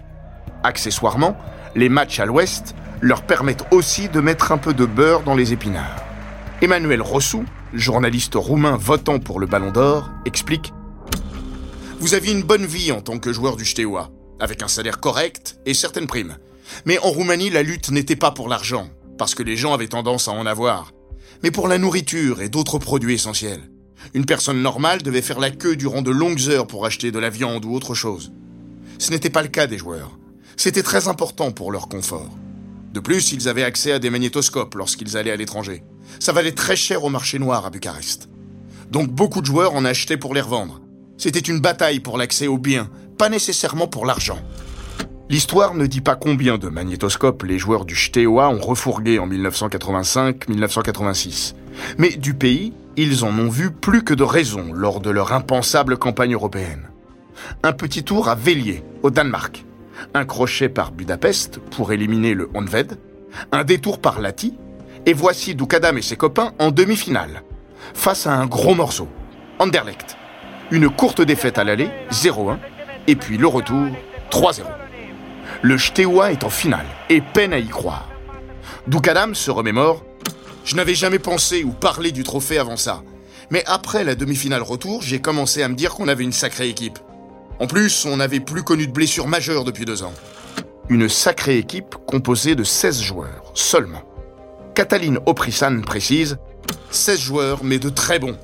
Accessoirement, 0.63 1.37
les 1.75 1.89
matchs 1.89 2.19
à 2.19 2.25
l'ouest 2.25 2.73
leur 3.01 3.21
permettent 3.21 3.65
aussi 3.69 4.09
de 4.09 4.19
mettre 4.19 4.51
un 4.51 4.57
peu 4.57 4.73
de 4.73 4.85
beurre 4.85 5.21
dans 5.21 5.35
les 5.35 5.53
épinards. 5.53 6.03
Emmanuel 6.61 7.03
Rossou, 7.03 7.45
journaliste 7.73 8.33
roumain 8.33 8.77
votant 8.77 9.19
pour 9.19 9.39
le 9.39 9.45
Ballon 9.45 9.71
d'Or, 9.71 10.09
explique 10.25 10.73
Vous 11.99 12.15
aviez 12.15 12.33
une 12.33 12.43
bonne 12.43 12.65
vie 12.65 12.91
en 12.91 13.01
tant 13.01 13.19
que 13.19 13.31
joueur 13.31 13.57
du 13.57 13.65
Steaua 13.65 14.09
avec 14.39 14.63
un 14.63 14.67
salaire 14.67 14.99
correct 14.99 15.59
et 15.65 15.73
certaines 15.73 16.07
primes. 16.07 16.37
Mais 16.85 16.97
en 16.99 17.09
Roumanie, 17.11 17.49
la 17.49 17.61
lutte 17.61 17.91
n'était 17.91 18.15
pas 18.15 18.31
pour 18.31 18.49
l'argent, 18.49 18.89
parce 19.17 19.35
que 19.35 19.43
les 19.43 19.55
gens 19.55 19.73
avaient 19.73 19.87
tendance 19.87 20.27
à 20.27 20.31
en 20.31 20.45
avoir, 20.45 20.91
mais 21.43 21.51
pour 21.51 21.67
la 21.67 21.77
nourriture 21.77 22.41
et 22.41 22.49
d'autres 22.49 22.79
produits 22.79 23.13
essentiels. 23.13 23.69
Une 24.13 24.25
personne 24.25 24.61
normale 24.61 25.01
devait 25.01 25.21
faire 25.21 25.39
la 25.39 25.49
queue 25.49 25.75
durant 25.75 26.01
de 26.01 26.11
longues 26.11 26.49
heures 26.49 26.67
pour 26.67 26.85
acheter 26.85 27.11
de 27.11 27.19
la 27.19 27.29
viande 27.29 27.65
ou 27.65 27.73
autre 27.73 27.95
chose. 27.95 28.31
Ce 28.99 29.11
n'était 29.11 29.29
pas 29.29 29.41
le 29.41 29.47
cas 29.47 29.67
des 29.67 29.77
joueurs. 29.77 30.17
C'était 30.55 30.83
très 30.83 31.07
important 31.07 31.51
pour 31.51 31.71
leur 31.71 31.87
confort. 31.87 32.29
De 32.93 32.99
plus, 32.99 33.31
ils 33.31 33.49
avaient 33.49 33.63
accès 33.63 33.91
à 33.91 33.99
des 33.99 34.11
magnétoscopes 34.11 34.75
lorsqu'ils 34.75 35.17
allaient 35.17 35.31
à 35.31 35.35
l'étranger. 35.35 35.83
Ça 36.19 36.31
valait 36.31 36.51
très 36.51 36.75
cher 36.75 37.03
au 37.03 37.09
marché 37.09 37.39
noir 37.39 37.65
à 37.65 37.71
Bucarest. 37.71 38.29
Donc 38.91 39.09
beaucoup 39.09 39.41
de 39.41 39.47
joueurs 39.47 39.73
en 39.73 39.85
achetaient 39.85 40.17
pour 40.17 40.35
les 40.35 40.41
revendre. 40.41 40.79
C'était 41.17 41.39
une 41.39 41.59
bataille 41.59 41.99
pour 41.99 42.17
l'accès 42.17 42.47
aux 42.47 42.59
biens, 42.59 42.89
pas 43.17 43.29
nécessairement 43.29 43.87
pour 43.87 44.05
l'argent. 44.05 44.39
L'histoire 45.29 45.73
ne 45.73 45.87
dit 45.87 46.01
pas 46.01 46.15
combien 46.15 46.59
de 46.59 46.69
magnétoscopes 46.69 47.41
les 47.43 47.57
joueurs 47.57 47.85
du 47.85 47.95
Steaua 47.95 48.49
ont 48.49 48.59
refourgué 48.59 49.17
en 49.17 49.27
1985-1986. 49.27 51.55
Mais 51.97 52.09
du 52.09 52.35
pays, 52.35 52.73
ils 52.97 53.23
en 53.23 53.37
ont 53.39 53.49
vu 53.49 53.71
plus 53.71 54.03
que 54.03 54.13
de 54.13 54.23
raison 54.23 54.71
lors 54.73 54.99
de 54.99 55.09
leur 55.09 55.33
impensable 55.33 55.97
campagne 55.97 56.33
européenne. 56.33 56.89
Un 57.63 57.73
petit 57.73 58.03
tour 58.03 58.29
à 58.29 58.35
Vélier, 58.35 58.83
au 59.01 59.09
Danemark. 59.09 59.65
Un 60.13 60.25
crochet 60.25 60.69
par 60.69 60.91
Budapest 60.91 61.59
pour 61.59 61.91
éliminer 61.91 62.33
le 62.33 62.49
Honved. 62.53 62.97
Un 63.51 63.63
détour 63.63 63.99
par 63.99 64.19
Lati. 64.19 64.57
Et 65.05 65.13
voici 65.13 65.55
Doukadam 65.55 65.97
et 65.97 66.01
ses 66.01 66.15
copains 66.15 66.53
en 66.59 66.71
demi-finale. 66.71 67.43
Face 67.93 68.27
à 68.27 68.33
un 68.33 68.45
gros 68.45 68.75
morceau. 68.75 69.07
Anderlecht. 69.59 70.17
Une 70.71 70.89
courte 70.89 71.21
défaite 71.21 71.57
à 71.57 71.63
l'aller, 71.63 71.89
0-1. 72.11 72.57
Et 73.07 73.15
puis 73.15 73.37
le 73.37 73.47
retour, 73.47 73.87
3-0. 74.31 74.61
Le 75.61 75.77
Steaua 75.77 76.31
est 76.31 76.43
en 76.43 76.49
finale 76.49 76.85
et 77.09 77.21
peine 77.21 77.53
à 77.53 77.59
y 77.59 77.67
croire. 77.67 78.09
Doukadam 78.87 79.35
se 79.35 79.51
remémore 79.51 80.03
Je 80.65 80.75
n'avais 80.75 80.95
jamais 80.95 81.19
pensé 81.19 81.63
ou 81.63 81.71
parlé 81.71 82.11
du 82.11 82.23
trophée 82.23 82.57
avant 82.57 82.77
ça. 82.77 83.03
Mais 83.49 83.63
après 83.65 84.03
la 84.03 84.15
demi-finale 84.15 84.61
retour, 84.61 85.01
j'ai 85.01 85.19
commencé 85.19 85.61
à 85.61 85.67
me 85.67 85.75
dire 85.75 85.93
qu'on 85.93 86.07
avait 86.07 86.23
une 86.23 86.31
sacrée 86.31 86.69
équipe. 86.69 86.99
En 87.59 87.67
plus, 87.67 88.05
on 88.05 88.17
n'avait 88.17 88.39
plus 88.39 88.63
connu 88.63 88.87
de 88.87 88.91
blessures 88.91 89.27
majeures 89.27 89.65
depuis 89.65 89.85
deux 89.85 90.03
ans. 90.03 90.13
Une 90.89 91.09
sacrée 91.09 91.57
équipe 91.57 91.95
composée 92.07 92.55
de 92.55 92.63
16 92.63 93.01
joueurs, 93.01 93.51
seulement. 93.53 94.03
Cataline 94.73 95.19
Oprisan 95.25 95.81
précise 95.81 96.37
16 96.91 97.19
joueurs, 97.19 97.63
mais 97.63 97.79
de 97.79 97.89
très 97.89 98.19
bons. 98.19 98.37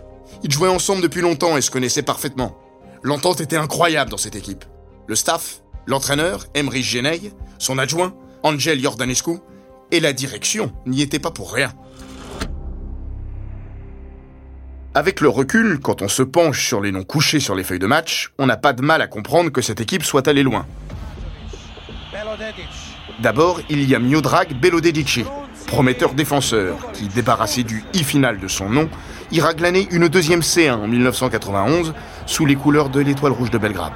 Ils 0.44 0.52
jouaient 0.52 0.70
ensemble 0.70 1.02
depuis 1.02 1.22
longtemps 1.22 1.58
et 1.58 1.62
se 1.62 1.72
connaissaient 1.72 2.04
parfaitement. 2.04 2.58
L'entente 3.02 3.42
était 3.42 3.56
incroyable 3.56 4.12
dans 4.12 4.18
cette 4.18 4.36
équipe. 4.36 4.66
Le 5.08 5.16
staff, 5.16 5.62
l'entraîneur, 5.86 6.46
Emrich 6.54 6.86
Genei, 6.86 7.32
son 7.58 7.78
adjoint, 7.78 8.14
Angel 8.44 8.80
Jordanescu, 8.82 9.38
et 9.92 10.00
la 10.00 10.14
direction 10.14 10.72
n'y 10.86 11.02
étaient 11.02 11.20
pas 11.20 11.32
pour 11.32 11.54
rien. 11.54 11.74
Avec 15.00 15.22
le 15.22 15.30
recul, 15.30 15.80
quand 15.80 16.02
on 16.02 16.10
se 16.10 16.24
penche 16.24 16.68
sur 16.68 16.82
les 16.82 16.92
noms 16.92 17.06
couchés 17.06 17.40
sur 17.40 17.56
les 17.56 17.64
feuilles 17.64 17.80
de 17.80 17.88
match, 17.88 18.34
on 18.38 18.48
n'a 18.48 18.58
pas 18.58 18.74
de 18.74 18.82
mal 18.82 19.02
à 19.02 19.08
comprendre 19.08 19.50
que 19.50 19.62
cette 19.62 19.80
équipe 19.80 20.04
soit 20.04 20.28
allée 20.28 20.44
loin. 20.44 20.66
D'abord, 23.22 23.62
il 23.70 23.90
y 23.90 23.96
a 23.96 24.00
Miodrag 24.00 24.60
Belodedici, 24.60 25.24
prometteur 25.68 26.16
défenseur, 26.16 26.92
qui, 26.92 27.08
débarrassé 27.08 27.64
du 27.64 27.82
i 27.94 28.04
final 28.04 28.40
de 28.40 28.50
son 28.50 28.68
nom, 28.68 28.90
ira 29.32 29.54
glaner 29.54 29.88
une 29.92 30.10
deuxième 30.10 30.42
C1 30.42 30.74
en 30.74 30.88
1991 30.90 31.94
sous 32.26 32.46
les 32.46 32.58
couleurs 32.58 32.90
de 32.90 33.00
l'Étoile 33.00 33.32
Rouge 33.32 33.52
de 33.52 33.58
Belgrade. 33.58 33.94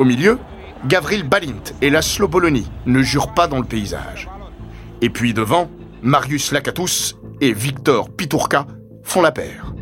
Au 0.00 0.04
milieu, 0.04 0.40
Gavril 0.86 1.22
Balint 1.22 1.62
et 1.82 1.88
Laszlo 1.88 2.26
Bologna 2.26 2.62
ne 2.86 3.00
jurent 3.00 3.32
pas 3.32 3.46
dans 3.46 3.60
le 3.60 3.64
paysage. 3.64 4.28
Et 5.02 5.08
puis 5.08 5.34
devant, 5.34 5.70
Marius 6.02 6.50
Lakatos 6.50 7.14
et 7.40 7.52
Victor 7.52 8.10
Piturka 8.10 8.66
font 9.04 9.22
la 9.22 9.30
paire. 9.30 9.72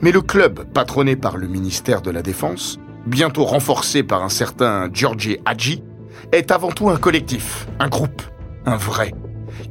Mais 0.00 0.12
le 0.12 0.20
club, 0.20 0.64
patronné 0.72 1.16
par 1.16 1.36
le 1.36 1.46
ministère 1.46 2.02
de 2.02 2.10
la 2.10 2.22
Défense, 2.22 2.78
bientôt 3.06 3.44
renforcé 3.44 4.02
par 4.02 4.22
un 4.22 4.28
certain 4.28 4.88
Giorgi 4.92 5.38
Hadji, 5.44 5.82
est 6.32 6.50
avant 6.50 6.72
tout 6.72 6.88
un 6.90 6.96
collectif, 6.96 7.66
un 7.78 7.88
groupe, 7.88 8.22
un 8.64 8.76
vrai, 8.76 9.12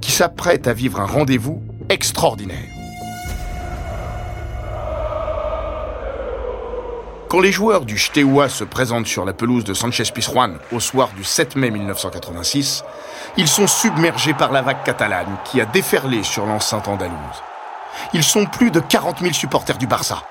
qui 0.02 0.12
s'apprête 0.12 0.68
à 0.68 0.74
vivre 0.74 1.00
un 1.00 1.06
rendez-vous 1.06 1.62
extraordinaire. 1.90 2.70
Quand 7.28 7.40
les 7.42 7.52
joueurs 7.52 7.86
du 7.86 7.98
Steaua 7.98 8.50
se 8.50 8.64
présentent 8.64 9.08
sur 9.08 9.26
la 9.26 9.34
pelouse 9.34 9.64
de 9.64 9.74
Sanchez 9.74 10.04
Pizjuan 10.14 10.54
au 10.72 10.80
soir 10.80 11.10
du 11.18 11.24
7 11.24 11.56
mai 11.56 11.72
1986, 11.72 12.84
ils 13.36 13.48
sont 13.48 13.68
submergés 13.68 14.34
par 14.34 14.52
la 14.52 14.62
vague 14.62 14.84
catalane 14.84 15.38
qui 15.44 15.60
a 15.60 15.66
déferlé 15.66 16.24
sur 16.24 16.46
l'enceinte 16.46 16.88
andalouse. 16.88 17.44
Ils 18.14 18.24
sont 18.24 18.46
plus 18.46 18.72
de 18.72 18.80
40 18.80 19.20
000 19.20 19.34
supporters 19.34 19.78
du 19.78 19.88
Barça, 19.88 20.24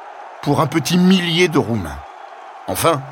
pour 0.42 0.60
un 0.60 0.66
petit 0.66 0.98
millier 0.98 1.48
de 1.48 1.58
Roumains. 1.58 1.98
Enfin, 2.66 3.02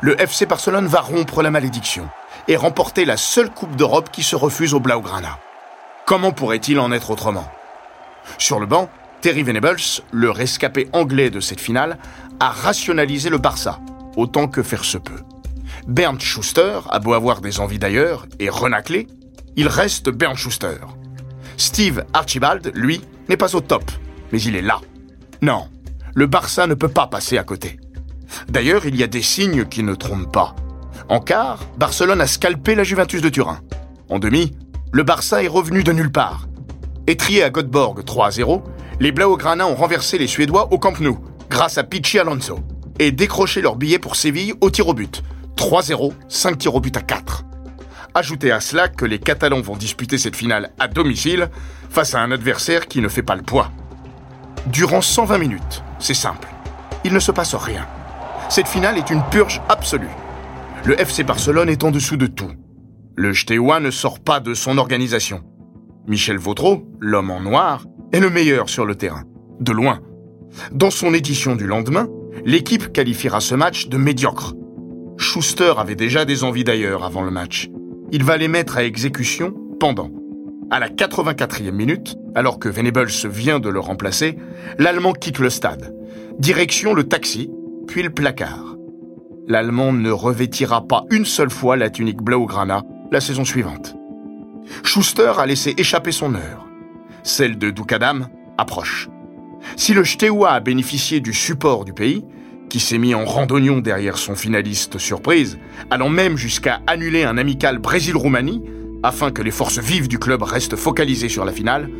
le 0.00 0.20
FC 0.20 0.46
Barcelone 0.46 0.86
va 0.86 1.00
rompre 1.00 1.42
la 1.42 1.50
malédiction 1.50 2.08
et 2.48 2.56
remporter 2.56 3.04
la 3.04 3.16
seule 3.16 3.50
Coupe 3.50 3.76
d'Europe 3.76 4.10
qui 4.10 4.22
se 4.22 4.36
refuse 4.36 4.74
au 4.74 4.80
Blaugrana. 4.80 5.38
Comment 6.06 6.32
pourrait-il 6.32 6.78
en 6.80 6.92
être 6.92 7.10
autrement? 7.10 7.48
Sur 8.38 8.60
le 8.60 8.66
banc, 8.66 8.88
Terry 9.20 9.42
Venables, 9.42 9.80
le 10.12 10.30
rescapé 10.30 10.88
anglais 10.92 11.30
de 11.30 11.40
cette 11.40 11.60
finale, 11.60 11.98
a 12.40 12.50
rationalisé 12.50 13.28
le 13.28 13.38
Barça, 13.38 13.80
autant 14.16 14.48
que 14.48 14.62
faire 14.62 14.84
se 14.84 14.98
peut. 14.98 15.22
Bernd 15.86 16.20
Schuster 16.20 16.80
a 16.88 16.98
beau 16.98 17.12
avoir 17.12 17.40
des 17.40 17.60
envies 17.60 17.78
d'ailleurs 17.78 18.26
et 18.38 18.48
renacler, 18.48 19.06
il 19.56 19.68
reste 19.68 20.08
Bernd 20.08 20.36
Schuster. 20.36 20.78
Steve 21.56 22.04
Archibald, 22.14 22.72
lui, 22.74 23.02
n'est 23.30 23.36
pas 23.36 23.54
au 23.54 23.60
top, 23.60 23.88
mais 24.32 24.42
il 24.42 24.56
est 24.56 24.62
là. 24.62 24.80
Non, 25.40 25.68
le 26.14 26.26
Barça 26.26 26.66
ne 26.66 26.74
peut 26.74 26.88
pas 26.88 27.06
passer 27.06 27.38
à 27.38 27.44
côté. 27.44 27.78
D'ailleurs, 28.48 28.86
il 28.86 28.96
y 28.96 29.04
a 29.04 29.06
des 29.06 29.22
signes 29.22 29.64
qui 29.66 29.84
ne 29.84 29.94
trompent 29.94 30.32
pas. 30.32 30.56
En 31.08 31.20
quart, 31.20 31.60
Barcelone 31.78 32.20
a 32.20 32.26
scalpé 32.26 32.74
la 32.74 32.82
Juventus 32.82 33.22
de 33.22 33.28
Turin. 33.28 33.60
En 34.08 34.18
demi, 34.18 34.52
le 34.92 35.04
Barça 35.04 35.44
est 35.44 35.48
revenu 35.48 35.84
de 35.84 35.92
nulle 35.92 36.10
part. 36.10 36.48
Étrié 37.06 37.44
à 37.44 37.50
Göteborg 37.50 38.00
3-0, 38.00 38.62
les 38.98 39.12
Blaugrana 39.12 39.66
ont 39.66 39.76
renversé 39.76 40.18
les 40.18 40.26
Suédois 40.26 40.72
au 40.72 40.78
Camp 40.78 40.98
Nou, 40.98 41.20
grâce 41.48 41.78
à 41.78 41.84
Pichi 41.84 42.18
Alonso, 42.18 42.58
et 42.98 43.12
décroché 43.12 43.62
leur 43.62 43.76
billet 43.76 44.00
pour 44.00 44.16
Séville 44.16 44.54
au 44.60 44.70
tir 44.70 44.88
au 44.88 44.94
but. 44.94 45.22
3-0, 45.56 46.12
5 46.28 46.58
tirs 46.58 46.74
au 46.74 46.80
but 46.80 46.96
à 46.96 47.02
4. 47.02 47.44
Ajoutez 48.12 48.50
à 48.50 48.60
cela 48.60 48.88
que 48.88 49.04
les 49.04 49.20
Catalans 49.20 49.60
vont 49.60 49.76
disputer 49.76 50.18
cette 50.18 50.34
finale 50.34 50.72
à 50.80 50.88
domicile 50.88 51.48
face 51.90 52.14
à 52.14 52.20
un 52.20 52.30
adversaire 52.30 52.86
qui 52.86 53.00
ne 53.00 53.08
fait 53.08 53.22
pas 53.22 53.36
le 53.36 53.42
poids. 53.42 53.70
Durant 54.66 55.00
120 55.00 55.38
minutes, 55.38 55.82
c'est 55.98 56.14
simple, 56.14 56.48
il 57.04 57.12
ne 57.12 57.18
se 57.18 57.32
passe 57.32 57.54
rien. 57.54 57.86
Cette 58.48 58.68
finale 58.68 58.96
est 58.96 59.10
une 59.10 59.22
purge 59.30 59.60
absolue. 59.68 60.08
Le 60.84 60.98
FC 60.98 61.24
Barcelone 61.24 61.68
est 61.68 61.84
en 61.84 61.90
dessous 61.90 62.16
de 62.16 62.26
tout. 62.26 62.50
Le 63.16 63.34
Steaua 63.34 63.80
ne 63.80 63.90
sort 63.90 64.20
pas 64.20 64.40
de 64.40 64.54
son 64.54 64.78
organisation. 64.78 65.42
Michel 66.06 66.38
Vautreau, 66.38 66.88
l'homme 67.00 67.30
en 67.30 67.40
noir, 67.40 67.84
est 68.12 68.20
le 68.20 68.30
meilleur 68.30 68.68
sur 68.68 68.86
le 68.86 68.94
terrain, 68.94 69.24
de 69.60 69.72
loin. 69.72 70.00
Dans 70.72 70.90
son 70.90 71.12
édition 71.12 71.54
du 71.54 71.66
lendemain, 71.66 72.08
l'équipe 72.44 72.92
qualifiera 72.92 73.40
ce 73.40 73.54
match 73.54 73.88
de 73.88 73.96
médiocre. 73.96 74.54
Schuster 75.16 75.74
avait 75.76 75.96
déjà 75.96 76.24
des 76.24 76.44
envies 76.44 76.64
d'ailleurs 76.64 77.04
avant 77.04 77.22
le 77.22 77.30
match. 77.30 77.68
Il 78.10 78.24
va 78.24 78.36
les 78.36 78.48
mettre 78.48 78.78
à 78.78 78.84
exécution 78.84 79.54
pendant. 79.78 80.10
À 80.72 80.78
la 80.78 80.88
84e 80.88 81.72
minute, 81.72 82.16
alors 82.36 82.60
que 82.60 82.68
Venables 82.68 83.10
vient 83.24 83.58
de 83.58 83.68
le 83.68 83.80
remplacer, 83.80 84.38
l'Allemand 84.78 85.14
quitte 85.14 85.40
le 85.40 85.50
stade. 85.50 85.92
Direction 86.38 86.94
le 86.94 87.08
taxi, 87.08 87.50
puis 87.88 88.04
le 88.04 88.10
placard. 88.10 88.76
L'Allemand 89.48 89.92
ne 89.92 90.12
revêtira 90.12 90.86
pas 90.86 91.06
une 91.10 91.24
seule 91.24 91.50
fois 91.50 91.76
la 91.76 91.90
tunique 91.90 92.22
Blaugrana 92.22 92.84
la 93.10 93.20
saison 93.20 93.44
suivante. 93.44 93.96
Schuster 94.84 95.32
a 95.38 95.46
laissé 95.46 95.74
échapper 95.76 96.12
son 96.12 96.36
heure. 96.36 96.68
Celle 97.24 97.58
de 97.58 97.70
Dukadam 97.70 98.28
approche. 98.56 99.08
Si 99.74 99.92
le 99.92 100.04
Steaua 100.04 100.52
a 100.52 100.60
bénéficié 100.60 101.18
du 101.18 101.32
support 101.32 101.84
du 101.84 101.92
pays, 101.92 102.24
qui 102.68 102.78
s'est 102.78 102.98
mis 102.98 103.16
en 103.16 103.24
randonnion 103.24 103.80
derrière 103.80 104.18
son 104.18 104.36
finaliste 104.36 104.98
surprise, 104.98 105.58
allant 105.90 106.10
même 106.10 106.36
jusqu'à 106.36 106.80
annuler 106.86 107.24
un 107.24 107.38
amical 107.38 107.78
Brésil-Roumanie, 107.78 108.62
afin 109.02 109.30
que 109.30 109.42
les 109.42 109.50
forces 109.50 109.78
vives 109.78 110.08
du 110.08 110.18
club 110.18 110.42
restent 110.42 110.76
focalisées 110.76 111.28
sur 111.28 111.44
la 111.44 111.52
finale, 111.52 111.90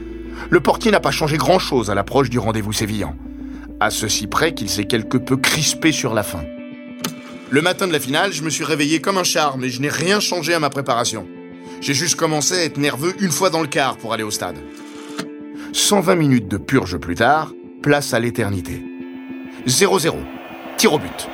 le 0.49 0.61
portier 0.61 0.91
n'a 0.91 1.01
pas 1.01 1.11
changé 1.11 1.37
grand-chose 1.37 1.91
à 1.91 1.95
l'approche 1.95 2.31
du 2.31 2.39
rendez-vous 2.39 2.73
sévillan, 2.73 3.15
à 3.79 3.91
ceci 3.91 4.27
près 4.27 4.55
qu'il 4.55 4.69
s'est 4.69 4.85
quelque 4.85 5.17
peu 5.17 5.37
crispé 5.37 5.93
sur 5.93 6.15
la 6.15 6.23
fin. 6.23 6.43
Le 7.51 7.63
matin 7.63 7.89
de 7.89 7.93
la 7.93 8.01
finale, 8.01 8.33
je 8.33 8.43
me 8.43 8.51
suis 8.51 8.65
réveillé 8.65 9.01
comme 9.01 9.19
un 9.19 9.25
charme 9.25 9.65
et 9.65 9.71
je 9.71 9.81
n'ai 9.81 9.89
rien 9.89 10.21
changé 10.21 10.55
à 10.55 10.61
ma 10.61 10.71
préparation. 10.71 11.27
J'ai 11.81 11.95
juste 11.95 12.17
commencé 12.17 12.55
à 12.55 12.65
être 12.65 12.79
nerveux 12.79 13.15
une 13.21 13.33
fois 13.33 13.51
dans 13.51 13.63
le 13.63 13.67
quart 13.67 13.97
pour 13.97 14.13
aller 14.13 14.23
au 14.23 14.31
stade. 14.31 14.57
120 15.73 16.15
minutes 16.15 16.49
de 16.49 16.59
purge 16.59 16.99
plus 16.99 17.15
tard, 17.15 17.53
place 17.83 18.13
à 18.15 18.21
l'éternité. 18.21 18.83
0-0, 19.67 20.15
tir 20.77 20.93
au 20.93 20.99
but. 20.99 21.29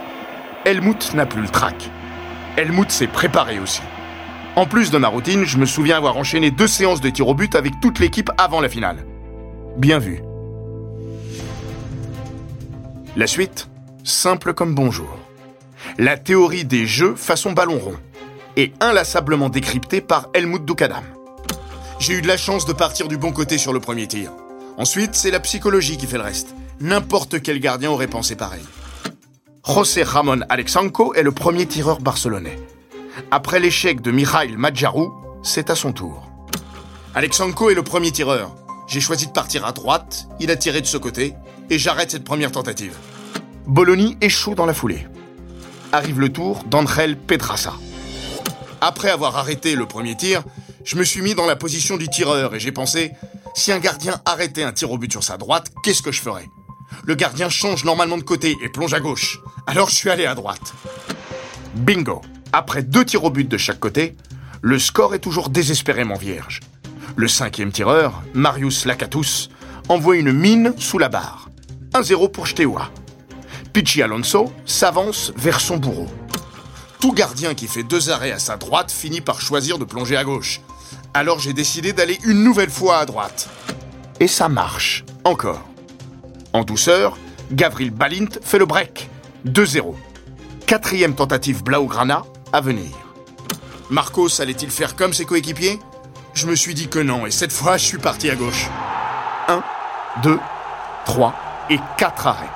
Helmut 0.64 1.14
n'a 1.14 1.26
plus 1.26 1.42
le 1.42 1.48
trac. 1.48 1.90
Helmut 2.56 2.90
s'est 2.90 3.06
préparé 3.06 3.58
aussi. 3.58 3.82
En 4.56 4.64
plus 4.64 4.90
de 4.90 4.96
ma 4.96 5.08
routine, 5.08 5.44
je 5.44 5.58
me 5.58 5.66
souviens 5.66 5.98
avoir 5.98 6.16
enchaîné 6.16 6.50
deux 6.50 6.66
séances 6.66 7.02
de 7.02 7.10
tir 7.10 7.28
au 7.28 7.34
but 7.34 7.54
avec 7.54 7.78
toute 7.82 7.98
l'équipe 7.98 8.30
avant 8.38 8.62
la 8.62 8.70
finale. 8.70 9.04
Bien 9.76 9.98
vu. 9.98 10.22
La 13.16 13.26
suite, 13.26 13.68
simple 14.02 14.54
comme 14.54 14.74
bonjour. 14.74 15.18
La 15.98 16.16
théorie 16.16 16.64
des 16.64 16.86
jeux 16.86 17.14
façon 17.16 17.52
ballon 17.52 17.78
rond 17.78 17.96
et 18.56 18.72
inlassablement 18.80 19.50
décryptée 19.50 20.00
par 20.00 20.28
Helmut 20.32 20.64
Dukadam. 20.64 21.04
J'ai 21.98 22.14
eu 22.14 22.22
de 22.22 22.28
la 22.28 22.38
chance 22.38 22.64
de 22.64 22.72
partir 22.72 23.08
du 23.08 23.18
bon 23.18 23.32
côté 23.32 23.58
sur 23.58 23.74
le 23.74 23.80
premier 23.80 24.08
tir. 24.08 24.32
Ensuite, 24.78 25.14
c'est 25.14 25.30
la 25.30 25.40
psychologie 25.40 25.98
qui 25.98 26.06
fait 26.06 26.16
le 26.16 26.24
reste. 26.24 26.54
N'importe 26.80 27.42
quel 27.42 27.60
gardien 27.60 27.90
aurait 27.90 28.06
pensé 28.06 28.36
pareil. 28.36 28.64
José 29.66 30.02
Ramon 30.02 30.40
Alexanco 30.48 31.12
est 31.12 31.22
le 31.22 31.32
premier 31.32 31.66
tireur 31.66 32.00
barcelonais. 32.00 32.58
Après 33.30 33.60
l'échec 33.60 34.02
de 34.02 34.10
Mikhail 34.10 34.56
Madjarou, 34.56 35.12
c'est 35.42 35.70
à 35.70 35.74
son 35.74 35.92
tour. 35.92 36.22
Alexanco 37.14 37.70
est 37.70 37.74
le 37.74 37.82
premier 37.82 38.12
tireur. 38.12 38.54
J'ai 38.86 39.00
choisi 39.00 39.26
de 39.26 39.32
partir 39.32 39.64
à 39.64 39.72
droite, 39.72 40.28
il 40.38 40.50
a 40.50 40.56
tiré 40.56 40.80
de 40.80 40.86
ce 40.86 40.98
côté, 40.98 41.34
et 41.70 41.78
j'arrête 41.78 42.10
cette 42.10 42.24
première 42.24 42.52
tentative. 42.52 42.94
Bologna 43.66 44.10
échoue 44.20 44.54
dans 44.54 44.66
la 44.66 44.74
foulée. 44.74 45.06
Arrive 45.92 46.20
le 46.20 46.30
tour 46.30 46.62
d'Angel 46.64 47.16
Pedraza. 47.16 47.72
Après 48.80 49.10
avoir 49.10 49.36
arrêté 49.36 49.74
le 49.74 49.86
premier 49.86 50.16
tir, 50.16 50.42
je 50.84 50.96
me 50.96 51.04
suis 51.04 51.22
mis 51.22 51.34
dans 51.34 51.46
la 51.46 51.56
position 51.56 51.96
du 51.96 52.08
tireur 52.08 52.54
et 52.54 52.60
j'ai 52.60 52.70
pensé, 52.70 53.12
si 53.54 53.72
un 53.72 53.78
gardien 53.78 54.20
arrêtait 54.24 54.62
un 54.62 54.72
tir 54.72 54.90
au 54.90 54.98
but 54.98 55.10
sur 55.10 55.24
sa 55.24 55.38
droite, 55.38 55.72
qu'est-ce 55.82 56.02
que 56.02 56.12
je 56.12 56.20
ferais? 56.20 56.50
Le 57.04 57.14
gardien 57.14 57.48
change 57.48 57.84
normalement 57.84 58.18
de 58.18 58.22
côté 58.22 58.56
et 58.62 58.68
plonge 58.68 58.94
à 58.94 59.00
gauche. 59.00 59.40
Alors 59.66 59.88
je 59.88 59.94
suis 59.94 60.10
allé 60.10 60.26
à 60.26 60.34
droite. 60.34 60.74
Bingo 61.74 62.20
Après 62.52 62.82
deux 62.82 63.04
tirs 63.04 63.24
au 63.24 63.30
but 63.30 63.48
de 63.48 63.58
chaque 63.58 63.80
côté, 63.80 64.16
le 64.62 64.78
score 64.78 65.14
est 65.14 65.20
toujours 65.20 65.48
désespérément 65.48 66.16
vierge. 66.16 66.60
Le 67.16 67.28
cinquième 67.28 67.72
tireur, 67.72 68.22
Marius 68.34 68.84
Lacatus, 68.84 69.48
envoie 69.88 70.16
une 70.16 70.32
mine 70.32 70.74
sous 70.78 70.98
la 70.98 71.08
barre. 71.08 71.48
1-0 71.92 72.30
pour 72.30 72.48
Steaua. 72.48 72.90
Pichi 73.72 74.02
Alonso 74.02 74.52
s'avance 74.64 75.32
vers 75.36 75.60
son 75.60 75.76
bourreau. 75.76 76.08
Tout 77.00 77.12
gardien 77.12 77.54
qui 77.54 77.68
fait 77.68 77.82
deux 77.82 78.10
arrêts 78.10 78.32
à 78.32 78.38
sa 78.38 78.56
droite 78.56 78.90
finit 78.90 79.20
par 79.20 79.40
choisir 79.40 79.78
de 79.78 79.84
plonger 79.84 80.16
à 80.16 80.24
gauche. 80.24 80.60
Alors 81.14 81.38
j'ai 81.38 81.52
décidé 81.52 81.92
d'aller 81.92 82.18
une 82.24 82.42
nouvelle 82.42 82.70
fois 82.70 82.98
à 82.98 83.06
droite. 83.06 83.48
Et 84.18 84.28
ça 84.28 84.48
marche, 84.48 85.04
encore. 85.24 85.62
En 86.52 86.64
douceur, 86.64 87.18
Gavril 87.52 87.90
Balint 87.90 88.28
fait 88.42 88.58
le 88.58 88.66
break. 88.66 89.08
2-0. 89.46 89.94
Quatrième 90.66 91.14
tentative 91.14 91.62
Blaugrana 91.62 92.24
Marcos 93.90 94.40
allait-il 94.40 94.70
faire 94.70 94.96
comme 94.96 95.12
ses 95.12 95.24
coéquipiers? 95.24 95.78
Je 96.34 96.46
me 96.46 96.54
suis 96.54 96.74
dit 96.74 96.88
que 96.88 96.98
non, 96.98 97.26
et 97.26 97.30
cette 97.30 97.52
fois, 97.52 97.76
je 97.76 97.84
suis 97.84 97.98
parti 97.98 98.30
à 98.30 98.34
gauche. 98.34 98.68
1, 99.48 99.62
2, 100.22 100.38
3 101.06 101.34
et 101.70 101.78
4 101.96 102.26
arrêts. 102.26 102.50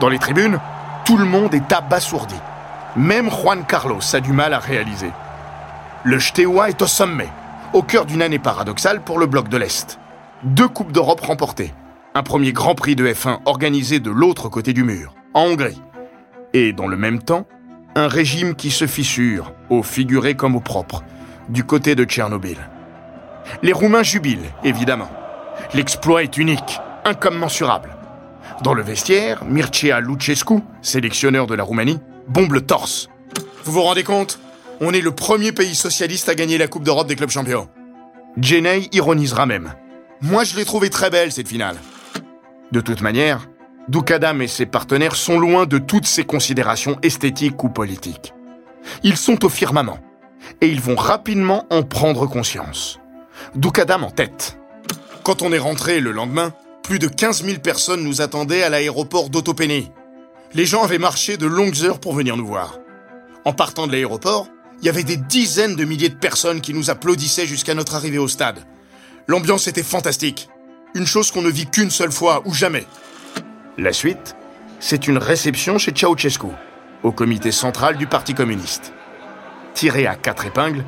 Dans 0.00 0.08
les 0.08 0.18
tribunes, 0.18 0.60
tout 1.04 1.16
le 1.16 1.24
monde 1.24 1.54
est 1.54 1.72
abasourdi. 1.72 2.36
Même 2.96 3.30
Juan 3.30 3.64
Carlos 3.66 4.00
a 4.12 4.20
du 4.20 4.32
mal 4.32 4.52
à 4.52 4.58
réaliser. 4.58 5.10
Le 6.04 6.18
Steaua 6.18 6.68
est 6.68 6.82
au 6.82 6.86
sommet 6.86 7.28
au 7.72 7.82
cœur 7.82 8.04
d'une 8.04 8.22
année 8.22 8.38
paradoxale 8.38 9.00
pour 9.00 9.18
le 9.18 9.26
bloc 9.26 9.48
de 9.48 9.56
l'Est. 9.56 9.98
Deux 10.42 10.68
Coupes 10.68 10.92
d'Europe 10.92 11.20
remportées, 11.20 11.72
un 12.14 12.22
premier 12.22 12.52
Grand 12.52 12.74
Prix 12.74 12.96
de 12.96 13.06
F1 13.06 13.40
organisé 13.44 14.00
de 14.00 14.10
l'autre 14.10 14.48
côté 14.48 14.72
du 14.72 14.82
mur, 14.82 15.14
en 15.34 15.42
Hongrie, 15.42 15.80
et 16.52 16.72
dans 16.72 16.88
le 16.88 16.96
même 16.96 17.22
temps, 17.22 17.46
un 17.94 18.08
régime 18.08 18.54
qui 18.54 18.70
se 18.70 18.86
fissure, 18.86 19.52
au 19.68 19.82
figuré 19.82 20.34
comme 20.34 20.56
au 20.56 20.60
propre, 20.60 21.02
du 21.48 21.64
côté 21.64 21.94
de 21.94 22.04
Tchernobyl. 22.04 22.58
Les 23.62 23.72
Roumains 23.72 24.02
jubilent, 24.02 24.52
évidemment. 24.64 25.10
L'exploit 25.74 26.22
est 26.22 26.36
unique, 26.36 26.78
incommensurable. 27.04 27.96
Dans 28.62 28.74
le 28.74 28.82
vestiaire, 28.82 29.44
Mircea 29.44 30.00
Lucescu, 30.00 30.60
sélectionneur 30.82 31.46
de 31.46 31.54
la 31.54 31.64
Roumanie, 31.64 31.98
bombe 32.28 32.52
le 32.52 32.60
torse. 32.60 33.08
Vous 33.64 33.72
vous 33.72 33.82
rendez 33.82 34.04
compte? 34.04 34.38
On 34.80 34.92
est 34.92 35.00
le 35.00 35.10
premier 35.10 35.52
pays 35.52 35.74
socialiste 35.74 36.28
à 36.28 36.34
gagner 36.34 36.58
la 36.58 36.68
Coupe 36.68 36.84
d'Europe 36.84 37.08
des 37.08 37.16
clubs 37.16 37.30
champions. 37.30 37.68
Jenny 38.40 38.88
ironisera 38.92 39.46
même. 39.46 39.74
Moi, 40.22 40.44
je 40.44 40.56
l'ai 40.56 40.64
trouvée 40.64 40.90
très 40.90 41.10
belle, 41.10 41.32
cette 41.32 41.48
finale. 41.48 41.76
De 42.72 42.80
toute 42.80 43.00
manière, 43.00 43.48
Doukadam 43.90 44.40
et 44.40 44.46
ses 44.46 44.66
partenaires 44.66 45.16
sont 45.16 45.40
loin 45.40 45.66
de 45.66 45.78
toutes 45.78 46.06
ces 46.06 46.22
considérations 46.22 46.96
esthétiques 47.02 47.64
ou 47.64 47.68
politiques. 47.68 48.32
Ils 49.02 49.16
sont 49.16 49.44
au 49.44 49.48
firmament. 49.48 49.98
Et 50.60 50.68
ils 50.68 50.80
vont 50.80 50.94
rapidement 50.94 51.66
en 51.70 51.82
prendre 51.82 52.28
conscience. 52.28 53.00
Doukadam 53.56 54.04
en 54.04 54.12
tête. 54.12 54.56
Quand 55.24 55.42
on 55.42 55.52
est 55.52 55.58
rentré 55.58 55.98
le 55.98 56.12
lendemain, 56.12 56.52
plus 56.84 57.00
de 57.00 57.08
15 57.08 57.44
000 57.44 57.58
personnes 57.58 58.04
nous 58.04 58.20
attendaient 58.20 58.62
à 58.62 58.68
l'aéroport 58.68 59.28
d'Otopéné. 59.28 59.90
Les 60.54 60.66
gens 60.66 60.84
avaient 60.84 60.98
marché 60.98 61.36
de 61.36 61.46
longues 61.46 61.82
heures 61.82 61.98
pour 61.98 62.14
venir 62.14 62.36
nous 62.36 62.46
voir. 62.46 62.78
En 63.44 63.52
partant 63.52 63.88
de 63.88 63.92
l'aéroport, 63.92 64.46
il 64.80 64.86
y 64.86 64.88
avait 64.88 65.02
des 65.02 65.16
dizaines 65.16 65.74
de 65.74 65.84
milliers 65.84 66.10
de 66.10 66.14
personnes 66.14 66.60
qui 66.60 66.74
nous 66.74 66.90
applaudissaient 66.90 67.46
jusqu'à 67.46 67.74
notre 67.74 67.96
arrivée 67.96 68.18
au 68.18 68.28
stade. 68.28 68.64
L'ambiance 69.26 69.66
était 69.66 69.82
fantastique. 69.82 70.48
Une 70.94 71.06
chose 71.08 71.32
qu'on 71.32 71.42
ne 71.42 71.50
vit 71.50 71.66
qu'une 71.66 71.90
seule 71.90 72.12
fois 72.12 72.42
ou 72.44 72.54
jamais. 72.54 72.86
La 73.78 73.92
suite, 73.92 74.36
c'est 74.80 75.06
une 75.06 75.18
réception 75.18 75.78
chez 75.78 75.92
Ceausescu, 75.94 76.48
au 77.02 77.12
comité 77.12 77.52
central 77.52 77.96
du 77.96 78.06
Parti 78.06 78.34
communiste. 78.34 78.92
Tiré 79.74 80.06
à 80.06 80.16
quatre 80.16 80.46
épingles, 80.46 80.84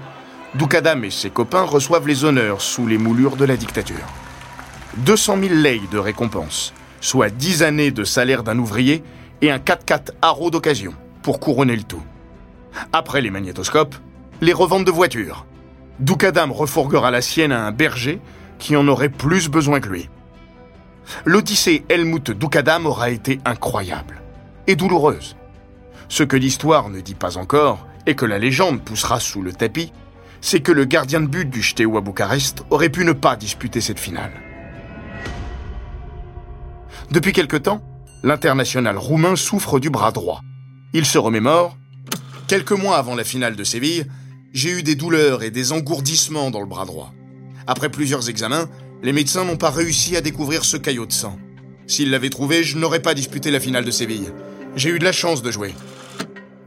Doukadam 0.57 1.05
et 1.05 1.11
ses 1.11 1.31
copains 1.31 1.63
reçoivent 1.63 2.09
les 2.09 2.25
honneurs 2.25 2.61
sous 2.61 2.87
les 2.87 2.99
moulures 2.99 3.37
de 3.37 3.45
la 3.45 3.57
dictature. 3.57 4.05
200 4.99 5.39
000 5.43 5.55
lei 5.55 5.81
de 5.93 5.99
récompense, 5.99 6.75
soit 7.01 7.31
10 7.31 7.63
années 7.63 7.93
de 7.93 8.05
salaire 8.05 8.43
d'un 8.43 8.59
ouvrier 8.59 9.03
et 9.41 9.51
un 9.51 9.59
4x4 9.59 10.11
haro 10.21 10.51
d'occasion 10.51 10.93
pour 11.23 11.39
couronner 11.39 11.77
le 11.77 11.85
tout. 11.85 12.03
Après 12.93 13.23
les 13.23 13.31
magnétoscopes, 13.31 13.95
les 14.41 14.53
reventes 14.53 14.85
de 14.85 14.91
voitures. 14.91 15.47
Doukadam 16.01 16.51
refourguera 16.51 17.13
la 17.13 17.23
sienne 17.23 17.53
à 17.53 17.65
un 17.65 17.71
berger 17.71 18.21
qui 18.59 18.77
en 18.77 18.89
aurait 18.89 19.09
plus 19.09 19.49
besoin 19.49 19.81
que 19.81 19.89
lui. 19.89 20.11
L'odyssée 21.25 21.85
Helmut 21.89 22.31
Doukadam 22.31 22.87
aura 22.87 23.11
été 23.11 23.41
incroyable 23.45 24.23
et 24.67 24.77
douloureuse. 24.77 25.37
Ce 26.09 26.23
que 26.23 26.37
l'histoire 26.37 26.91
ne 26.91 27.01
dit 27.01 27.15
pas 27.15 27.37
encore 27.37 27.87
et 28.07 28.15
que 28.15 28.27
la 28.27 28.39
légende 28.39 28.83
poussera 28.83 29.21
sous 29.21 29.43
le 29.43 29.53
tapis, 29.53 29.93
c'est 30.41 30.61
que 30.61 30.73
le 30.73 30.85
gardien 30.85 31.21
de 31.21 31.27
but 31.27 31.49
du 31.49 31.63
Steaua 31.63 32.01
Bucarest 32.01 32.65
aurait 32.71 32.91
pu 32.91 33.05
ne 33.05 33.13
pas 33.13 33.37
disputer 33.37 33.81
cette 33.81 34.01
finale. 34.01 34.33
Depuis 37.11 37.33
quelque 37.33 37.57
temps, 37.57 37.83
l'international 38.23 38.97
roumain 38.97 39.37
souffre 39.37 39.79
du 39.79 39.91
bras 39.91 40.13
droit. 40.13 40.41
Il 40.93 41.07
se 41.07 41.19
remémore 41.19 41.77
Quelques 42.49 42.73
mois 42.73 42.99
avant 42.99 43.15
la 43.15 43.25
finale 43.25 43.57
de 43.57 43.65
Séville, 43.65 44.07
j'ai 44.53 44.71
eu 44.71 44.83
des 44.83 44.95
douleurs 44.95 45.43
et 45.43 45.51
des 45.51 45.73
engourdissements 45.73 46.51
dans 46.51 46.61
le 46.61 46.67
bras 46.67 46.85
droit. 46.85 47.13
Après 47.67 47.89
plusieurs 47.89 48.29
examens, 48.29 48.69
les 49.03 49.13
médecins 49.13 49.45
n'ont 49.45 49.57
pas 49.57 49.71
réussi 49.71 50.17
à 50.17 50.21
découvrir 50.21 50.65
ce 50.65 50.77
caillot 50.77 51.07
de 51.07 51.13
sang. 51.13 51.39
S'ils 51.87 52.11
l'avaient 52.11 52.31
trouvé, 52.31 52.63
je 52.63 52.79
n'aurais 52.79 53.03
pas 53.03 53.15
disputé 53.15 53.51
la 53.51 53.61
finale 53.61 53.85
de 53.85 53.91
Séville. 53.91 54.33
J'ai 54.77 54.91
eu 54.91 54.99
de 54.99 55.05
la 55.05 55.13
chance 55.13 55.43
de 55.43 55.51
jouer. 55.51 55.75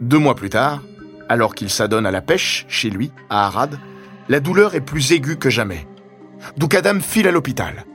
Deux 0.02 0.20
mois 0.20 0.36
plus 0.36 0.50
tard, 0.50 0.84
alors 1.30 1.56
qu'il 1.56 1.70
s'adonne 1.70 2.06
à 2.06 2.12
la 2.12 2.22
pêche, 2.22 2.66
chez 2.68 2.90
lui, 2.90 3.12
à 3.30 3.48
Arad, 3.48 3.80
la 4.28 4.40
douleur 4.40 4.76
est 4.76 4.82
plus 4.82 5.14
aiguë 5.14 5.38
que 5.38 5.50
jamais. 5.50 5.88
Doukadam 6.58 7.02
file 7.02 7.28
à 7.28 7.32
l'hôpital. 7.32 7.86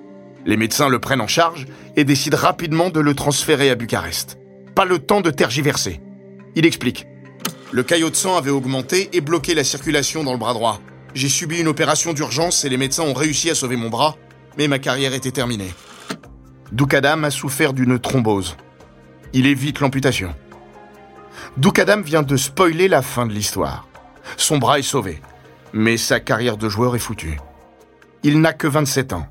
Les 0.46 0.56
médecins 0.56 0.88
le 0.88 0.98
prennent 0.98 1.20
en 1.20 1.26
charge 1.26 1.66
et 1.96 2.04
décident 2.04 2.38
rapidement 2.38 2.88
de 2.88 3.00
le 3.00 3.14
transférer 3.14 3.70
à 3.70 3.74
Bucarest. 3.74 4.38
Pas 4.74 4.86
le 4.86 4.98
temps 4.98 5.20
de 5.20 5.30
tergiverser. 5.30 6.00
Il 6.56 6.64
explique. 6.64 7.06
Le 7.72 7.82
caillot 7.82 8.10
de 8.10 8.16
sang 8.16 8.36
avait 8.36 8.50
augmenté 8.50 9.10
et 9.12 9.20
bloqué 9.20 9.54
la 9.54 9.64
circulation 9.64 10.24
dans 10.24 10.32
le 10.32 10.38
bras 10.38 10.54
droit. 10.54 10.80
J'ai 11.14 11.28
subi 11.28 11.60
une 11.60 11.68
opération 11.68 12.12
d'urgence 12.12 12.64
et 12.64 12.68
les 12.68 12.76
médecins 12.76 13.02
ont 13.02 13.12
réussi 13.12 13.50
à 13.50 13.54
sauver 13.54 13.76
mon 13.76 13.90
bras, 13.90 14.16
mais 14.60 14.68
ma 14.68 14.78
carrière 14.78 15.14
était 15.14 15.30
terminée. 15.30 15.72
Doukadam 16.70 17.24
a 17.24 17.30
souffert 17.30 17.72
d'une 17.72 17.98
thrombose. 17.98 18.58
Il 19.32 19.46
évite 19.46 19.80
l'amputation. 19.80 20.34
Doukadam 21.56 22.02
vient 22.02 22.22
de 22.22 22.36
spoiler 22.36 22.86
la 22.86 23.00
fin 23.00 23.24
de 23.24 23.32
l'histoire. 23.32 23.88
Son 24.36 24.58
bras 24.58 24.78
est 24.78 24.82
sauvé, 24.82 25.22
mais 25.72 25.96
sa 25.96 26.20
carrière 26.20 26.58
de 26.58 26.68
joueur 26.68 26.94
est 26.94 26.98
foutue. 26.98 27.40
Il 28.22 28.42
n'a 28.42 28.52
que 28.52 28.66
27 28.66 29.14
ans. 29.14 29.26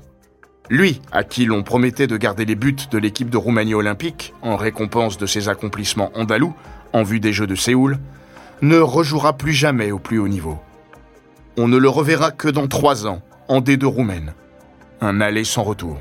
Lui, 0.68 1.00
à 1.12 1.22
qui 1.22 1.44
l'on 1.44 1.62
promettait 1.62 2.08
de 2.08 2.16
garder 2.16 2.44
les 2.44 2.56
buts 2.56 2.88
de 2.90 2.98
l'équipe 2.98 3.30
de 3.30 3.36
Roumanie 3.36 3.74
olympique 3.74 4.34
en 4.42 4.56
récompense 4.56 5.16
de 5.16 5.26
ses 5.26 5.48
accomplissements 5.48 6.10
andalous 6.16 6.56
en 6.92 7.04
vue 7.04 7.20
des 7.20 7.32
Jeux 7.32 7.46
de 7.46 7.54
Séoul, 7.54 8.00
ne 8.62 8.78
rejouera 8.78 9.34
plus 9.34 9.52
jamais 9.52 9.92
au 9.92 10.00
plus 10.00 10.18
haut 10.18 10.26
niveau. 10.26 10.58
On 11.56 11.68
ne 11.68 11.76
le 11.76 11.88
reverra 11.88 12.32
que 12.32 12.48
dans 12.48 12.66
trois 12.66 13.06
ans, 13.06 13.22
en 13.46 13.60
D2 13.60 13.84
roumaine. 13.84 14.34
Un 15.02 15.20
aller 15.20 15.44
sans 15.44 15.62
retour. 15.62 15.98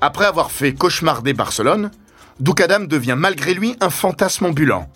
Après 0.00 0.26
avoir 0.26 0.50
fait 0.50 0.74
cauchemarder 0.74 1.32
Barcelone, 1.32 1.90
Doukadam 2.40 2.86
devient 2.86 3.14
malgré 3.16 3.54
lui 3.54 3.76
un 3.80 3.90
fantasme 3.90 4.46
ambulant. 4.46 4.90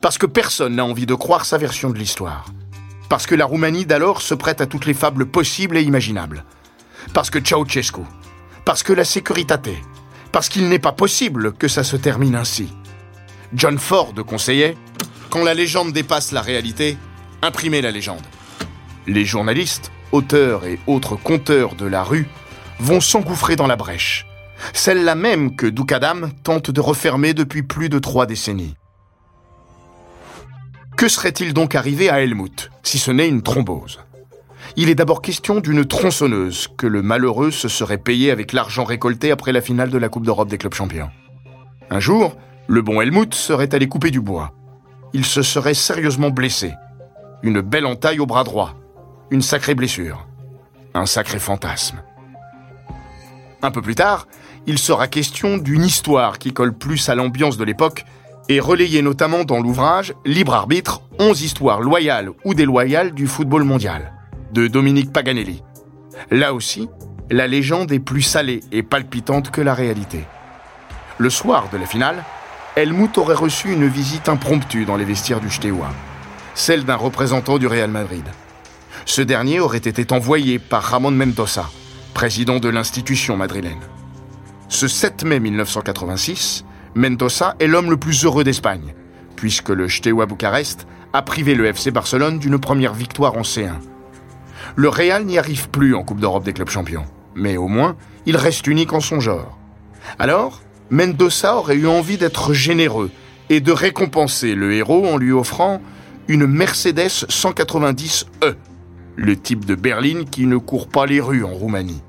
Parce 0.00 0.18
que 0.18 0.26
personne 0.26 0.76
n'a 0.76 0.84
envie 0.84 1.06
de 1.06 1.14
croire 1.14 1.46
sa 1.46 1.56
version 1.56 1.90
de 1.90 1.98
l'histoire. 1.98 2.46
Parce 3.08 3.26
que 3.26 3.34
la 3.34 3.46
Roumanie 3.46 3.86
d'alors 3.86 4.22
se 4.22 4.34
prête 4.34 4.60
à 4.60 4.66
toutes 4.66 4.86
les 4.86 4.92
fables 4.92 5.26
possibles 5.26 5.76
et 5.76 5.82
imaginables. 5.82 6.44
Parce 7.14 7.30
que 7.30 7.38
Ceausescu. 7.38 8.02
Parce 8.64 8.82
que 8.82 8.92
la 8.92 9.04
sécurité. 9.04 9.80
Parce 10.32 10.48
qu'il 10.48 10.68
n'est 10.68 10.80
pas 10.80 10.92
possible 10.92 11.52
que 11.52 11.68
ça 11.68 11.84
se 11.84 11.96
termine 11.96 12.34
ainsi. 12.34 12.74
John 13.54 13.78
Ford 13.78 14.14
conseillait 14.26 14.76
Quand 15.30 15.44
la 15.44 15.54
légende 15.54 15.92
dépasse 15.92 16.32
la 16.32 16.42
réalité, 16.42 16.98
imprimez 17.40 17.80
la 17.82 17.92
légende. 17.92 18.26
Les 19.06 19.24
journalistes, 19.24 19.92
auteurs 20.14 20.64
et 20.64 20.78
autres 20.86 21.16
conteurs 21.16 21.74
de 21.74 21.86
la 21.86 22.02
rue 22.02 22.26
vont 22.80 23.00
s'engouffrer 23.00 23.56
dans 23.56 23.66
la 23.66 23.76
brèche 23.76 24.26
celle-là 24.72 25.14
même 25.14 25.56
que 25.56 25.66
Doukadam 25.66 26.30
tente 26.42 26.70
de 26.70 26.80
refermer 26.80 27.34
depuis 27.34 27.62
plus 27.62 27.88
de 27.88 27.98
trois 27.98 28.26
décennies. 28.26 28.76
Que 30.96 31.08
serait-il 31.08 31.54
donc 31.54 31.74
arrivé 31.74 32.08
à 32.08 32.22
Helmut, 32.22 32.70
si 32.82 32.98
ce 32.98 33.10
n'est 33.10 33.28
une 33.28 33.42
thrombose? 33.42 34.00
Il 34.76 34.88
est 34.88 34.94
d'abord 34.94 35.22
question 35.22 35.60
d'une 35.60 35.84
tronçonneuse 35.84 36.68
que 36.76 36.86
le 36.86 37.02
malheureux 37.02 37.50
se 37.50 37.68
serait 37.68 37.98
payé 37.98 38.30
avec 38.30 38.52
l'argent 38.52 38.84
récolté 38.84 39.30
après 39.30 39.52
la 39.52 39.60
finale 39.60 39.90
de 39.90 39.98
la 39.98 40.08
Coupe 40.08 40.24
d'Europe 40.24 40.48
des 40.48 40.58
clubs 40.58 40.74
champions. 40.74 41.10
Un 41.90 42.00
jour, 42.00 42.36
le 42.66 42.80
bon 42.80 43.00
Helmut 43.00 43.34
serait 43.34 43.74
allé 43.74 43.88
couper 43.88 44.10
du 44.10 44.20
bois. 44.20 44.52
Il 45.12 45.24
se 45.24 45.42
serait 45.42 45.74
sérieusement 45.74 46.30
blessé. 46.30 46.72
Une 47.42 47.60
belle 47.60 47.86
entaille 47.86 48.20
au 48.20 48.26
bras 48.26 48.42
droit. 48.42 48.74
Une 49.34 49.42
sacrée 49.42 49.74
blessure. 49.74 50.28
Un 50.94 51.06
sacré 51.06 51.40
fantasme. 51.40 52.00
Un 53.62 53.72
peu 53.72 53.82
plus 53.82 53.96
tard, 53.96 54.28
il 54.68 54.78
sera 54.78 55.08
question 55.08 55.58
d'une 55.58 55.82
histoire 55.82 56.38
qui 56.38 56.52
colle 56.52 56.72
plus 56.72 57.08
à 57.08 57.16
l'ambiance 57.16 57.56
de 57.56 57.64
l'époque 57.64 58.04
et 58.48 58.60
relayée 58.60 59.02
notamment 59.02 59.42
dans 59.42 59.58
l'ouvrage 59.58 60.14
Libre 60.24 60.54
arbitre, 60.54 61.02
11 61.18 61.42
histoires 61.42 61.80
loyales 61.80 62.30
ou 62.44 62.54
déloyales 62.54 63.12
du 63.12 63.26
football 63.26 63.64
mondial 63.64 64.12
de 64.52 64.68
Dominique 64.68 65.12
Paganelli. 65.12 65.64
Là 66.30 66.54
aussi, 66.54 66.88
la 67.28 67.48
légende 67.48 67.90
est 67.90 67.98
plus 67.98 68.22
salée 68.22 68.60
et 68.70 68.84
palpitante 68.84 69.50
que 69.50 69.60
la 69.60 69.74
réalité. 69.74 70.26
Le 71.18 71.28
soir 71.28 71.70
de 71.72 71.78
la 71.78 71.86
finale, 71.86 72.22
Helmut 72.76 73.18
aurait 73.18 73.34
reçu 73.34 73.72
une 73.72 73.88
visite 73.88 74.28
impromptue 74.28 74.84
dans 74.84 74.96
les 74.96 75.04
vestiaires 75.04 75.40
du 75.40 75.50
Steaua, 75.50 75.90
celle 76.54 76.84
d'un 76.84 76.94
représentant 76.94 77.58
du 77.58 77.66
Real 77.66 77.90
Madrid. 77.90 78.24
Ce 79.06 79.20
dernier 79.22 79.60
aurait 79.60 79.78
été 79.78 80.12
envoyé 80.12 80.58
par 80.58 80.82
Ramon 80.82 81.10
Mendoza, 81.10 81.70
président 82.14 82.58
de 82.58 82.68
l'institution 82.68 83.36
madrilène. 83.36 83.80
Ce 84.68 84.88
7 84.88 85.24
mai 85.24 85.40
1986, 85.40 86.64
Mendoza 86.94 87.54
est 87.60 87.66
l'homme 87.66 87.90
le 87.90 87.96
plus 87.96 88.24
heureux 88.24 88.44
d'Espagne, 88.44 88.94
puisque 89.36 89.68
le 89.68 89.88
Steaua 89.88 90.26
Bucarest 90.26 90.86
a 91.12 91.22
privé 91.22 91.54
le 91.54 91.66
FC 91.66 91.90
Barcelone 91.90 92.38
d'une 92.38 92.58
première 92.58 92.94
victoire 92.94 93.36
en 93.36 93.42
C1. 93.42 93.74
Le 94.74 94.88
Real 94.88 95.24
n'y 95.24 95.38
arrive 95.38 95.68
plus 95.68 95.94
en 95.94 96.02
Coupe 96.02 96.20
d'Europe 96.20 96.44
des 96.44 96.52
clubs 96.52 96.70
champions, 96.70 97.04
mais 97.34 97.56
au 97.56 97.68
moins, 97.68 97.96
il 98.26 98.36
reste 98.36 98.66
unique 98.66 98.92
en 98.92 99.00
son 99.00 99.20
genre. 99.20 99.58
Alors, 100.18 100.62
Mendoza 100.90 101.56
aurait 101.56 101.76
eu 101.76 101.86
envie 101.86 102.16
d'être 102.16 102.54
généreux 102.54 103.10
et 103.50 103.60
de 103.60 103.72
récompenser 103.72 104.54
le 104.54 104.72
héros 104.72 105.06
en 105.06 105.18
lui 105.18 105.32
offrant 105.32 105.80
une 106.26 106.46
Mercedes 106.46 107.26
190E, 107.28 108.54
le 109.16 109.36
type 109.36 109.64
de 109.64 109.74
berline 109.74 110.24
qui 110.24 110.46
ne 110.46 110.56
court 110.56 110.88
pas 110.88 111.06
les 111.06 111.20
rues 111.20 111.44
en 111.44 111.52
Roumanie. 111.52 112.02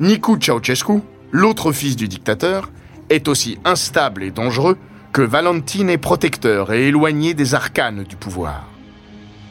Nicu 0.00 0.32
Ceausescu, 0.40 1.00
l'autre 1.30 1.72
fils 1.72 1.96
du 1.96 2.08
dictateur, 2.08 2.70
est 3.10 3.28
aussi 3.28 3.58
instable 3.64 4.22
et 4.22 4.30
dangereux 4.30 4.76
que 5.12 5.22
Valentine 5.22 5.90
est 5.90 5.98
protecteur 5.98 6.72
et 6.72 6.88
éloigné 6.88 7.34
des 7.34 7.54
arcanes 7.54 8.04
du 8.04 8.16
pouvoir. 8.16 8.66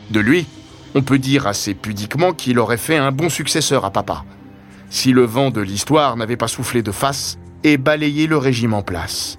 De 0.09 0.19
lui, 0.19 0.47
on 0.95 1.03
peut 1.03 1.19
dire 1.19 1.47
assez 1.47 1.73
pudiquement 1.73 2.33
qu'il 2.33 2.59
aurait 2.59 2.77
fait 2.77 2.97
un 2.97 3.11
bon 3.11 3.29
successeur 3.29 3.85
à 3.85 3.91
papa, 3.91 4.25
si 4.89 5.11
le 5.11 5.23
vent 5.23 5.51
de 5.51 5.61
l'histoire 5.61 6.17
n'avait 6.17 6.37
pas 6.37 6.47
soufflé 6.47 6.81
de 6.81 6.91
face 6.91 7.37
et 7.63 7.77
balayé 7.77 8.27
le 8.27 8.37
régime 8.37 8.73
en 8.73 8.81
place. 8.81 9.37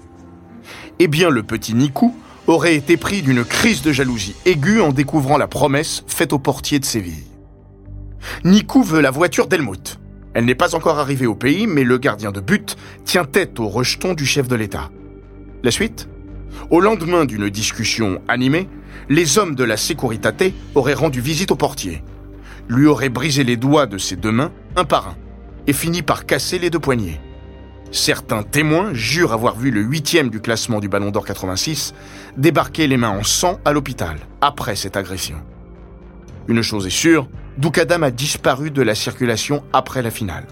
Eh 0.99 1.07
bien, 1.07 1.29
le 1.29 1.43
petit 1.43 1.75
Nikou 1.75 2.15
aurait 2.47 2.75
été 2.75 2.97
pris 2.97 3.21
d'une 3.21 3.43
crise 3.43 3.81
de 3.81 3.91
jalousie 3.91 4.35
aiguë 4.45 4.81
en 4.81 4.91
découvrant 4.91 5.37
la 5.37 5.47
promesse 5.47 6.03
faite 6.07 6.33
au 6.33 6.39
portier 6.39 6.79
de 6.79 6.85
Séville. 6.85 7.32
Nikou 8.43 8.83
veut 8.83 9.01
la 9.01 9.11
voiture 9.11 9.47
d'Helmut, 9.47 9.99
elle 10.33 10.45
n'est 10.45 10.55
pas 10.55 10.75
encore 10.75 10.99
arrivée 10.99 11.27
au 11.27 11.35
pays, 11.35 11.67
mais 11.67 11.83
le 11.83 11.97
gardien 11.97 12.31
de 12.31 12.39
but 12.39 12.75
tient 13.05 13.25
tête 13.25 13.59
au 13.59 13.67
rejeton 13.67 14.13
du 14.13 14.25
chef 14.25 14.47
de 14.47 14.55
l'État. 14.55 14.89
La 15.61 15.71
suite? 15.71 16.09
Au 16.71 16.79
lendemain 16.79 17.25
d'une 17.25 17.49
discussion 17.49 18.19
animée, 18.27 18.67
les 19.09 19.37
hommes 19.37 19.55
de 19.55 19.63
la 19.63 19.77
Securitate 19.77 20.53
auraient 20.75 20.93
rendu 20.93 21.21
visite 21.21 21.51
au 21.51 21.55
portier, 21.55 22.03
lui 22.67 22.87
auraient 22.87 23.09
brisé 23.09 23.43
les 23.43 23.57
doigts 23.57 23.85
de 23.85 23.97
ses 23.97 24.15
deux 24.15 24.31
mains, 24.31 24.51
un 24.75 24.85
par 24.85 25.09
un, 25.09 25.15
et 25.67 25.73
fini 25.73 26.01
par 26.01 26.25
casser 26.25 26.57
les 26.57 26.69
deux 26.69 26.79
poignets. 26.79 27.21
Certains 27.91 28.41
témoins 28.41 28.91
jurent 28.93 29.33
avoir 29.33 29.55
vu 29.55 29.69
le 29.69 29.81
huitième 29.81 30.29
du 30.29 30.39
classement 30.41 30.79
du 30.79 30.89
Ballon 30.89 31.11
d'Or 31.11 31.25
86 31.25 31.93
débarquer 32.37 32.87
les 32.87 32.97
mains 32.97 33.09
en 33.09 33.23
sang 33.23 33.59
à 33.65 33.71
l'hôpital 33.71 34.17
après 34.41 34.75
cette 34.75 34.97
agression. 34.97 35.37
Une 36.47 36.63
chose 36.63 36.87
est 36.87 36.89
sûre, 36.89 37.27
Doukadam 37.57 38.03
a 38.03 38.11
disparu 38.11 38.71
de 38.71 38.81
la 38.81 38.95
circulation 38.95 39.63
après 39.73 40.01
la 40.01 40.11
finale. 40.11 40.47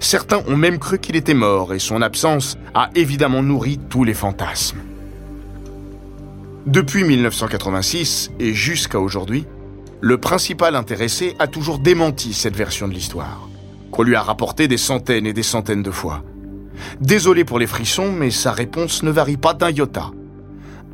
Certains 0.00 0.42
ont 0.46 0.56
même 0.56 0.78
cru 0.78 0.98
qu'il 0.98 1.16
était 1.16 1.34
mort 1.34 1.74
et 1.74 1.78
son 1.78 2.02
absence 2.02 2.56
a 2.74 2.90
évidemment 2.94 3.42
nourri 3.42 3.78
tous 3.88 4.04
les 4.04 4.14
fantasmes. 4.14 4.78
Depuis 6.66 7.02
1986 7.02 8.30
et 8.38 8.52
jusqu'à 8.52 9.00
aujourd'hui, 9.00 9.46
le 10.00 10.18
principal 10.18 10.76
intéressé 10.76 11.34
a 11.38 11.48
toujours 11.48 11.78
démenti 11.78 12.32
cette 12.32 12.54
version 12.54 12.86
de 12.86 12.92
l'histoire, 12.92 13.48
qu'on 13.90 14.02
lui 14.02 14.14
a 14.14 14.22
rapportée 14.22 14.68
des 14.68 14.76
centaines 14.76 15.26
et 15.26 15.32
des 15.32 15.42
centaines 15.42 15.82
de 15.82 15.90
fois. 15.90 16.22
Désolé 17.00 17.44
pour 17.44 17.58
les 17.58 17.66
frissons, 17.66 18.12
mais 18.12 18.30
sa 18.30 18.52
réponse 18.52 19.02
ne 19.02 19.10
varie 19.10 19.36
pas 19.36 19.54
d'un 19.54 19.70
iota. 19.70 20.10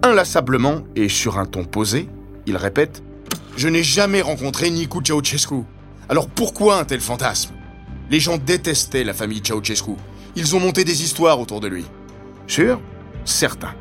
Inlassablement 0.03 0.83
et 0.97 1.09
sur 1.09 1.39
un 1.39 1.45
ton 1.45 1.65
posé, 1.65 2.09
il 2.47 2.57
répète 2.57 3.03
Je 3.57 3.69
n'ai 3.69 3.83
jamais 3.83 4.21
rencontré 4.21 4.71
Nicu 4.71 4.99
Ceausescu. 5.05 5.63
Alors 6.09 6.29
pourquoi 6.29 6.79
un 6.79 6.85
tel 6.85 7.01
fantasme? 7.01 7.55
Les 8.11 8.21
gens 8.21 8.37
détestaient 8.37 9.05
la 9.05 9.15
famille 9.15 9.43
Ceausescu. 9.45 9.93
Ils 10.37 10.57
ont 10.57 10.61
monté 10.61 10.85
des 10.85 11.03
histoires 11.03 11.39
autour 11.41 11.61
de 11.61 11.69
lui. 11.69 11.85
Sûr? 12.47 12.81
Certain. 13.25 13.75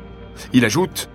Il 0.52 0.64
ajoute 0.64 1.08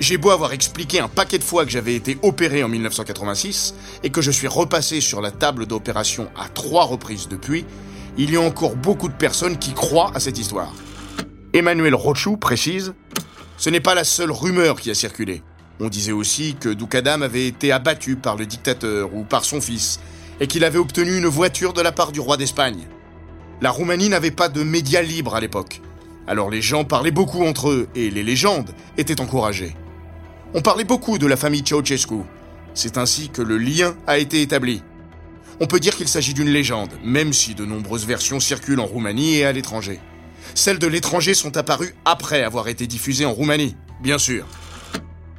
j'ai 0.00 0.16
beau 0.16 0.30
avoir 0.30 0.52
expliqué 0.52 0.98
un 0.98 1.08
paquet 1.08 1.38
de 1.38 1.44
fois 1.44 1.64
que 1.64 1.70
j'avais 1.70 1.94
été 1.94 2.18
opéré 2.22 2.64
en 2.64 2.68
1986 2.68 3.74
et 4.02 4.10
que 4.10 4.20
je 4.20 4.32
suis 4.32 4.48
repassé 4.48 5.00
sur 5.00 5.20
la 5.20 5.30
table 5.30 5.66
d'opération 5.66 6.28
à 6.36 6.48
trois 6.48 6.84
reprises 6.84 7.28
depuis, 7.28 7.64
il 8.18 8.32
y 8.32 8.36
a 8.36 8.40
encore 8.40 8.74
beaucoup 8.74 9.08
de 9.08 9.14
personnes 9.14 9.56
qui 9.56 9.72
croient 9.72 10.10
à 10.14 10.20
cette 10.20 10.36
histoire. 10.36 10.74
Emmanuel 11.52 11.94
Rochou 11.94 12.36
précise 12.36 12.94
Ce 13.56 13.70
n'est 13.70 13.80
pas 13.80 13.94
la 13.94 14.02
seule 14.04 14.32
rumeur 14.32 14.80
qui 14.80 14.90
a 14.90 14.94
circulé. 14.94 15.42
On 15.80 15.88
disait 15.88 16.12
aussi 16.12 16.54
que 16.58 16.68
Doukadam 16.68 17.22
avait 17.22 17.46
été 17.46 17.72
abattu 17.72 18.16
par 18.16 18.36
le 18.36 18.46
dictateur 18.46 19.14
ou 19.14 19.24
par 19.24 19.44
son 19.44 19.60
fils 19.60 19.98
et 20.40 20.46
qu'il 20.46 20.64
avait 20.64 20.78
obtenu 20.78 21.16
une 21.16 21.26
voiture 21.26 21.72
de 21.72 21.80
la 21.80 21.92
part 21.92 22.12
du 22.12 22.20
roi 22.20 22.36
d'Espagne. 22.36 22.86
La 23.60 23.70
Roumanie 23.70 24.08
n'avait 24.08 24.30
pas 24.30 24.48
de 24.48 24.62
médias 24.62 25.02
libres 25.02 25.34
à 25.34 25.40
l'époque. 25.40 25.80
Alors 26.26 26.48
les 26.50 26.62
gens 26.62 26.84
parlaient 26.84 27.10
beaucoup 27.10 27.44
entre 27.44 27.70
eux 27.70 27.88
et 27.94 28.10
les 28.10 28.22
légendes 28.22 28.70
étaient 28.96 29.20
encouragées. 29.20 29.76
On 30.54 30.62
parlait 30.62 30.84
beaucoup 30.84 31.18
de 31.18 31.26
la 31.26 31.36
famille 31.36 31.64
Ceausescu. 31.66 32.22
C'est 32.74 32.96
ainsi 32.96 33.28
que 33.28 33.42
le 33.42 33.58
lien 33.58 33.96
a 34.06 34.18
été 34.18 34.42
établi. 34.42 34.82
On 35.60 35.66
peut 35.66 35.80
dire 35.80 35.96
qu'il 35.96 36.08
s'agit 36.08 36.34
d'une 36.34 36.48
légende, 36.48 36.90
même 37.04 37.32
si 37.32 37.54
de 37.54 37.64
nombreuses 37.64 38.06
versions 38.06 38.40
circulent 38.40 38.80
en 38.80 38.86
Roumanie 38.86 39.36
et 39.36 39.44
à 39.44 39.52
l'étranger. 39.52 40.00
Celles 40.54 40.78
de 40.78 40.86
l'étranger 40.86 41.34
sont 41.34 41.56
apparues 41.56 41.94
après 42.04 42.42
avoir 42.42 42.68
été 42.68 42.86
diffusées 42.86 43.24
en 43.24 43.32
Roumanie, 43.32 43.76
bien 44.02 44.18
sûr. 44.18 44.46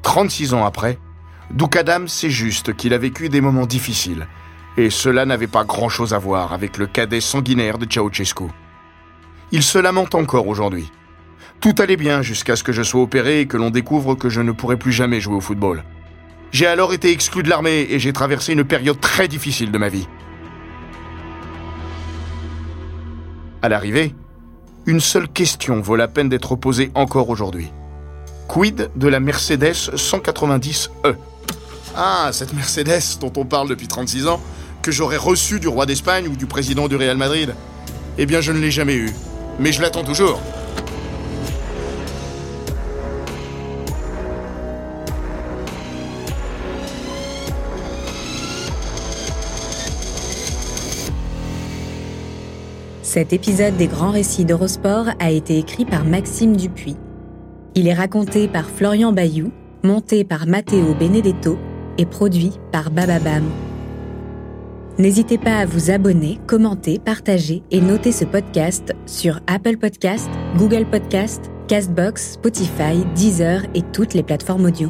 36 0.05 0.53
ans 0.53 0.63
après, 0.63 0.99
Doukadam 1.49 2.07
sait 2.07 2.29
juste 2.29 2.75
qu'il 2.75 2.93
a 2.93 2.97
vécu 2.97 3.27
des 3.27 3.41
moments 3.41 3.65
difficiles, 3.65 4.27
et 4.77 4.91
cela 4.91 5.25
n'avait 5.25 5.47
pas 5.47 5.65
grand-chose 5.65 6.13
à 6.13 6.19
voir 6.19 6.53
avec 6.53 6.77
le 6.77 6.85
cadet 6.85 7.19
sanguinaire 7.19 7.79
de 7.79 7.87
Ceausescu. 7.91 8.45
Il 9.51 9.63
se 9.63 9.79
lamente 9.79 10.13
encore 10.13 10.47
aujourd'hui. 10.47 10.91
Tout 11.59 11.73
allait 11.79 11.97
bien 11.97 12.21
jusqu'à 12.21 12.55
ce 12.55 12.63
que 12.63 12.71
je 12.71 12.83
sois 12.83 13.01
opéré 13.01 13.41
et 13.41 13.47
que 13.47 13.57
l'on 13.57 13.71
découvre 13.71 14.13
que 14.13 14.29
je 14.29 14.41
ne 14.41 14.51
pourrai 14.51 14.77
plus 14.77 14.93
jamais 14.93 15.19
jouer 15.19 15.35
au 15.35 15.41
football. 15.41 15.83
J'ai 16.51 16.67
alors 16.67 16.93
été 16.93 17.11
exclu 17.11 17.41
de 17.41 17.49
l'armée 17.49 17.87
et 17.89 17.97
j'ai 17.97 18.13
traversé 18.13 18.53
une 18.53 18.63
période 18.63 19.01
très 19.01 19.27
difficile 19.27 19.71
de 19.71 19.77
ma 19.79 19.89
vie. 19.89 20.07
À 23.63 23.69
l'arrivée, 23.69 24.13
une 24.85 24.99
seule 24.99 25.27
question 25.27 25.81
vaut 25.81 25.95
la 25.95 26.07
peine 26.07 26.29
d'être 26.29 26.55
posée 26.55 26.91
encore 26.93 27.29
aujourd'hui. 27.29 27.71
Quid 28.47 28.89
de 28.95 29.07
la 29.07 29.19
Mercedes 29.19 29.91
190E 29.95 31.15
Ah, 31.95 32.29
cette 32.31 32.53
Mercedes 32.53 33.17
dont 33.19 33.31
on 33.37 33.45
parle 33.45 33.69
depuis 33.69 33.87
36 33.87 34.27
ans, 34.27 34.39
que 34.81 34.91
j'aurais 34.91 35.17
reçue 35.17 35.59
du 35.59 35.67
roi 35.67 35.85
d'Espagne 35.85 36.27
ou 36.27 36.35
du 36.35 36.45
président 36.45 36.87
du 36.87 36.95
Real 36.95 37.17
Madrid 37.17 37.55
Eh 38.17 38.25
bien, 38.25 38.41
je 38.41 38.51
ne 38.51 38.59
l'ai 38.59 38.71
jamais 38.71 38.95
eue. 38.95 39.13
Mais 39.59 39.71
je 39.71 39.81
l'attends 39.81 40.03
toujours. 40.03 40.39
Cet 53.01 53.31
épisode 53.31 53.77
des 53.77 53.87
grands 53.87 54.11
récits 54.11 54.43
d'Eurosport 54.43 55.07
a 55.19 55.31
été 55.31 55.57
écrit 55.57 55.85
par 55.85 56.03
Maxime 56.03 56.57
Dupuis. 56.57 56.97
Il 57.77 57.89
est 57.89 57.93
raconté 57.93 58.47
par 58.47 58.69
Florian 58.69 59.11
Bayou, 59.11 59.51
monté 59.83 60.23
par 60.23 60.47
Matteo 60.47 60.95
Benedetto 60.97 61.59
et 61.97 62.05
produit 62.05 62.53
par 62.71 62.89
Bababam. 62.89 63.43
N'hésitez 64.97 65.37
pas 65.37 65.57
à 65.57 65.65
vous 65.65 65.91
abonner, 65.91 66.39
commenter, 66.47 66.99
partager 66.99 67.63
et 67.71 67.81
noter 67.81 68.13
ce 68.13 68.23
podcast 68.23 68.95
sur 69.05 69.41
Apple 69.47 69.75
Podcast, 69.75 70.29
Google 70.55 70.85
Podcast, 70.85 71.51
Castbox, 71.67 72.35
Spotify, 72.35 73.03
Deezer 73.13 73.63
et 73.73 73.81
toutes 73.81 74.13
les 74.13 74.23
plateformes 74.23 74.67
audio. 74.67 74.89